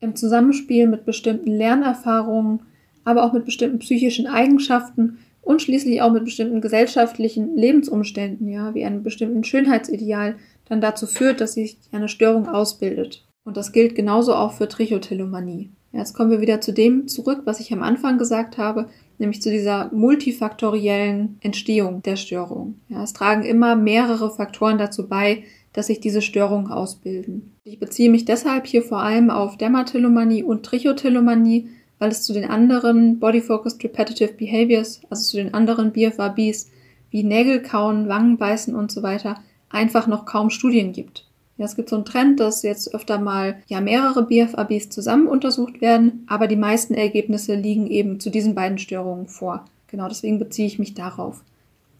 im 0.00 0.16
Zusammenspiel 0.16 0.88
mit 0.88 1.04
bestimmten 1.04 1.50
Lernerfahrungen, 1.50 2.62
aber 3.04 3.24
auch 3.24 3.32
mit 3.32 3.44
bestimmten 3.44 3.78
psychischen 3.78 4.26
Eigenschaften 4.26 5.18
und 5.50 5.60
schließlich 5.60 6.00
auch 6.00 6.12
mit 6.12 6.24
bestimmten 6.24 6.60
gesellschaftlichen 6.60 7.56
Lebensumständen, 7.56 8.48
ja, 8.48 8.72
wie 8.72 8.84
einem 8.84 9.02
bestimmten 9.02 9.42
Schönheitsideal, 9.42 10.36
dann 10.68 10.80
dazu 10.80 11.08
führt, 11.08 11.40
dass 11.40 11.54
sich 11.54 11.76
eine 11.90 12.08
Störung 12.08 12.46
ausbildet. 12.46 13.26
Und 13.44 13.56
das 13.56 13.72
gilt 13.72 13.96
genauso 13.96 14.36
auch 14.36 14.52
für 14.52 14.68
Trichotillomanie. 14.68 15.70
Jetzt 15.92 16.14
kommen 16.14 16.30
wir 16.30 16.40
wieder 16.40 16.60
zu 16.60 16.72
dem 16.72 17.08
zurück, 17.08 17.40
was 17.46 17.58
ich 17.58 17.72
am 17.72 17.82
Anfang 17.82 18.16
gesagt 18.16 18.58
habe, 18.58 18.88
nämlich 19.18 19.42
zu 19.42 19.50
dieser 19.50 19.92
multifaktoriellen 19.92 21.38
Entstehung 21.40 22.00
der 22.02 22.14
Störung. 22.14 22.76
Ja, 22.88 23.02
es 23.02 23.12
tragen 23.12 23.42
immer 23.42 23.74
mehrere 23.74 24.30
Faktoren 24.30 24.78
dazu 24.78 25.08
bei, 25.08 25.42
dass 25.72 25.88
sich 25.88 25.98
diese 25.98 26.22
Störungen 26.22 26.70
ausbilden. 26.70 27.56
Ich 27.64 27.80
beziehe 27.80 28.10
mich 28.10 28.24
deshalb 28.24 28.68
hier 28.68 28.82
vor 28.82 29.02
allem 29.02 29.30
auf 29.30 29.56
Dermatillomanie 29.56 30.44
und 30.44 30.64
Trichotillomanie, 30.64 31.70
weil 32.00 32.10
es 32.10 32.22
zu 32.24 32.32
den 32.32 32.46
anderen 32.46 33.20
Body-Focused 33.20 33.84
Repetitive 33.84 34.32
Behaviors, 34.32 35.02
also 35.08 35.22
zu 35.22 35.36
den 35.36 35.54
anderen 35.54 35.92
BFRBs 35.92 36.70
wie 37.10 37.22
Nägelkauen, 37.22 38.08
Wangenbeißen 38.08 38.74
und 38.74 38.90
so 38.90 39.04
weiter, 39.04 39.36
einfach 39.68 40.08
noch 40.08 40.24
kaum 40.24 40.50
Studien 40.50 40.92
gibt. 40.92 41.26
Ja, 41.58 41.66
es 41.66 41.76
gibt 41.76 41.90
so 41.90 41.96
einen 41.96 42.06
Trend, 42.06 42.40
dass 42.40 42.62
jetzt 42.62 42.94
öfter 42.94 43.18
mal 43.18 43.62
ja 43.66 43.82
mehrere 43.82 44.24
BFABs 44.24 44.88
zusammen 44.88 45.28
untersucht 45.28 45.82
werden, 45.82 46.24
aber 46.26 46.46
die 46.46 46.56
meisten 46.56 46.94
Ergebnisse 46.94 47.54
liegen 47.54 47.86
eben 47.86 48.18
zu 48.18 48.30
diesen 48.30 48.54
beiden 48.54 48.78
Störungen 48.78 49.28
vor. 49.28 49.66
Genau 49.86 50.08
deswegen 50.08 50.38
beziehe 50.38 50.66
ich 50.66 50.78
mich 50.78 50.94
darauf. 50.94 51.44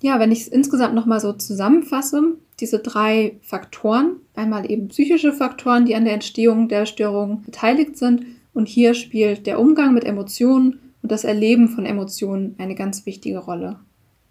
Ja, 0.00 0.18
wenn 0.18 0.32
ich 0.32 0.40
es 0.40 0.48
insgesamt 0.48 0.94
nochmal 0.94 1.20
so 1.20 1.34
zusammenfasse, 1.34 2.22
diese 2.58 2.78
drei 2.78 3.36
Faktoren, 3.42 4.16
einmal 4.34 4.70
eben 4.70 4.88
psychische 4.88 5.34
Faktoren, 5.34 5.84
die 5.84 5.94
an 5.94 6.06
der 6.06 6.14
Entstehung 6.14 6.68
der 6.68 6.86
Störung 6.86 7.42
beteiligt 7.42 7.98
sind, 7.98 8.24
und 8.52 8.68
hier 8.68 8.94
spielt 8.94 9.46
der 9.46 9.60
Umgang 9.60 9.94
mit 9.94 10.04
Emotionen 10.04 10.80
und 11.02 11.12
das 11.12 11.24
Erleben 11.24 11.68
von 11.68 11.86
Emotionen 11.86 12.54
eine 12.58 12.74
ganz 12.74 13.06
wichtige 13.06 13.38
Rolle. 13.38 13.78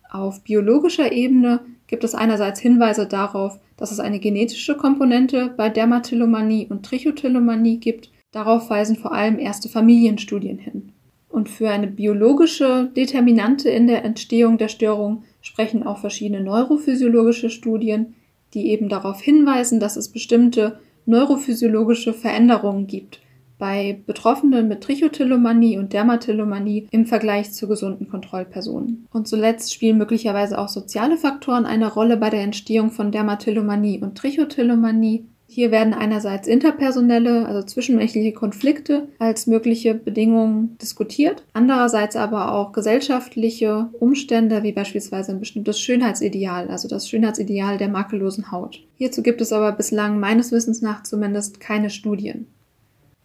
Auf 0.10 0.44
biologischer 0.44 1.12
Ebene 1.12 1.62
gibt 1.88 2.04
es 2.04 2.16
einerseits 2.16 2.60
Hinweise 2.60 3.08
darauf, 3.08 3.60
dass 3.78 3.92
es 3.92 4.00
eine 4.00 4.20
genetische 4.20 4.76
Komponente 4.76 5.54
bei 5.56 5.70
Dermatillomanie 5.70 6.68
und 6.68 6.86
Trichotillomanie 6.86 7.78
gibt. 7.78 8.12
Darauf 8.32 8.70
weisen 8.70 8.96
vor 8.96 9.14
allem 9.14 9.40
erste 9.40 9.70
Familienstudien 9.70 10.58
hin. 10.58 10.92
Und 11.30 11.48
für 11.48 11.70
eine 11.70 11.88
biologische 11.88 12.92
Determinante 12.96 13.70
in 13.70 13.88
der 13.88 14.04
Entstehung 14.04 14.58
der 14.58 14.68
Störung 14.68 15.24
sprechen 15.42 15.84
auch 15.84 16.00
verschiedene 16.00 16.42
neurophysiologische 16.42 17.50
Studien, 17.50 18.16
die 18.54 18.68
eben 18.70 18.90
darauf 18.90 19.22
hinweisen, 19.22 19.80
dass 19.80 19.96
es 19.96 20.10
bestimmte 20.10 20.80
neurophysiologische 21.06 22.14
Veränderungen 22.14 22.88
gibt 22.88 23.22
bei 23.60 24.02
Betroffenen 24.08 24.68
mit 24.68 24.82
Trichotillomanie 24.82 25.78
und 25.78 25.94
Dermatillomanie 25.94 26.88
im 26.90 27.06
Vergleich 27.06 27.52
zu 27.52 27.68
gesunden 27.68 28.10
Kontrollpersonen. 28.10 29.08
Und 29.12 29.28
zuletzt 29.28 29.72
spielen 29.74 30.00
möglicherweise 30.00 30.58
auch 30.58 30.70
soziale 30.70 31.18
Faktoren 31.18 31.66
eine 31.66 31.94
Rolle 31.94 32.18
bei 32.18 32.32
der 32.32 32.42
Entstehung 32.42 32.90
von 32.90 33.12
Dermatillomanie 33.12 34.00
und 34.00 34.18
Trichotillomanie. 34.18 35.26
Hier 35.52 35.72
werden 35.72 35.96
einerseits 35.96 36.48
interpersonelle, 36.48 37.48
also 37.48 37.64
zwischenmenschliche 37.64 38.34
Konflikte 38.34 39.08
als 39.18 39.48
mögliche 39.48 39.96
Bedingungen 39.96 40.78
diskutiert, 40.78 41.44
andererseits 41.54 42.16
aber 42.16 42.54
auch 42.54 42.72
gesellschaftliche 42.72 43.90
Umstände, 44.00 44.62
wie 44.62 44.74
beispielsweise 44.74 45.32
ein 45.32 45.40
bestimmtes 45.40 45.80
Schönheitsideal, 45.80 46.70
also 46.70 46.88
das 46.88 47.10
Schönheitsideal 47.10 47.80
der 47.80 47.90
makellosen 47.90 48.52
Haut. 48.52 48.84
Hierzu 48.96 49.24
gibt 49.24 49.42
es 49.42 49.52
aber 49.52 49.72
bislang 49.72 50.20
meines 50.20 50.52
Wissens 50.52 50.84
nach 50.84 51.02
zumindest 51.02 51.60
keine 51.60 51.90
Studien. 51.90 52.46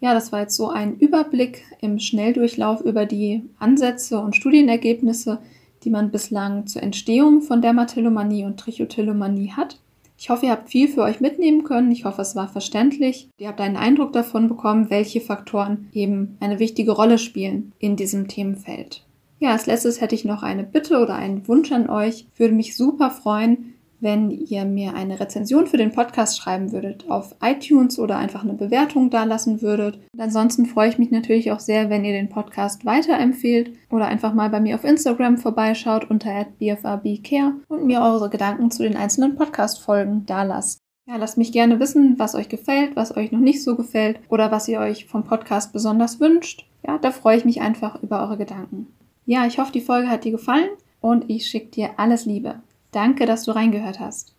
Ja, 0.05 0.13
das 0.13 0.33
war 0.33 0.41
jetzt 0.41 0.57
so 0.57 0.69
ein 0.69 0.97
Überblick 0.99 1.65
im 1.81 1.99
Schnelldurchlauf 1.99 2.83
über 2.83 3.07
die 3.07 3.43
Ansätze 3.59 4.19
und 4.21 4.37
Studienergebnisse, 4.37 5.39
die 5.83 5.89
man 5.89 6.11
bislang 6.11 6.67
zur 6.67 6.83
Entstehung 6.83 7.41
von 7.41 7.63
Dermatillomanie 7.63 8.45
und 8.45 8.61
Trichotillomanie 8.61 9.53
hat. 9.53 9.81
Ich 10.19 10.29
hoffe, 10.29 10.45
ihr 10.45 10.53
habt 10.53 10.69
viel 10.69 10.89
für 10.89 11.01
euch 11.01 11.23
mitnehmen 11.23 11.65
können. 11.65 11.91
Ich 11.91 12.05
hoffe, 12.05 12.21
es 12.21 12.37
war 12.37 12.49
verständlich. 12.49 13.31
Ihr 13.39 13.49
habt 13.49 13.63
einen 13.63 13.79
Eindruck 13.79 14.13
davon 14.13 14.47
bekommen, 14.47 14.91
welche 14.91 15.23
Faktoren 15.23 15.89
eben 15.95 16.37
eine 16.39 16.59
wichtige 16.59 16.93
Rolle 16.93 17.17
spielen 17.17 17.73
in 17.79 17.97
diesem 17.97 18.29
Themenfeld. 18.29 19.07
Ja, 19.41 19.53
als 19.53 19.65
letztes 19.65 20.03
hätte 20.03 20.15
ich 20.15 20.27
noch 20.27 20.43
eine 20.43 20.65
Bitte 20.65 20.99
oder 20.99 21.15
einen 21.15 21.49
Wunsch 21.49 21.73
an 21.73 21.89
euch. 21.89 22.27
Würde 22.37 22.53
mich 22.53 22.77
super 22.77 23.11
freuen, 23.11 23.73
wenn 24.05 24.31
ihr 24.31 24.65
mir 24.65 24.95
eine 24.95 25.19
Rezension 25.19 25.67
für 25.67 25.79
den 25.79 25.91
Podcast 25.91 26.39
schreiben 26.39 26.71
würdet 26.71 27.11
auf 27.11 27.35
iTunes 27.43 27.99
oder 27.99 28.19
einfach 28.19 28.45
eine 28.45 28.53
Bewertung 28.53 29.11
dalassen 29.11 29.63
würdet. 29.63 29.99
Und 30.13 30.21
ansonsten 30.21 30.67
freue 30.67 30.91
ich 30.91 30.99
mich 30.99 31.11
natürlich 31.11 31.51
auch 31.51 31.59
sehr, 31.59 31.91
wenn 31.91 32.05
ihr 32.05 32.13
den 32.13 32.29
Podcast 32.29 32.85
weiterempfehlt 32.85 33.73
oder 33.91 34.07
einfach 34.07 34.35
mal 34.35 34.51
bei 34.51 34.61
mir 34.61 34.77
auf 34.77 34.85
Instagram 34.85 35.39
vorbeischaut 35.39 36.09
unter 36.11 36.47
bfrbcare 36.61 37.55
und 37.69 37.87
mir 37.87 38.03
eure 38.03 38.31
Gedanken 38.31 38.71
zu 38.71 38.83
den 38.83 38.97
einzelnen 38.97 39.35
Podcast-Folgen 39.35 40.27
dalasst. 40.27 40.79
Ja, 41.07 41.17
lasst 41.17 41.39
mich 41.39 41.53
gerne 41.53 41.81
wissen, 41.81 42.19
was 42.19 42.35
euch 42.35 42.49
gefällt, 42.49 42.97
was 42.97 43.17
euch 43.17 43.33
noch 43.33 43.41
nicht 43.41 43.65
so 43.65 43.75
gefällt 43.75 44.21
oder 44.29 44.53
was 44.53 44.69
ihr 44.69 44.81
euch 44.81 45.07
vom 45.07 45.25
Podcast 45.25 45.73
besonders 45.73 46.21
wünscht. 46.21 46.67
Ja, 46.87 46.99
da 46.99 47.11
freue 47.11 47.39
ich 47.39 47.45
mich 47.45 47.63
einfach 47.63 48.03
über 48.03 48.21
eure 48.21 48.37
Gedanken. 48.37 48.87
Ja, 49.27 49.47
ich 49.47 49.59
hoffe, 49.59 49.73
die 49.73 49.81
Folge 49.81 50.09
hat 50.09 50.25
dir 50.25 50.33
gefallen 50.33 50.69
und 51.01 51.31
ich 51.31 51.47
schicke 51.47 51.71
dir 51.71 51.91
alles 51.97 52.27
Liebe. 52.27 52.57
Danke, 52.95 53.27
dass 53.27 53.43
du 53.43 53.51
reingehört 53.51 53.99
hast. 53.99 54.37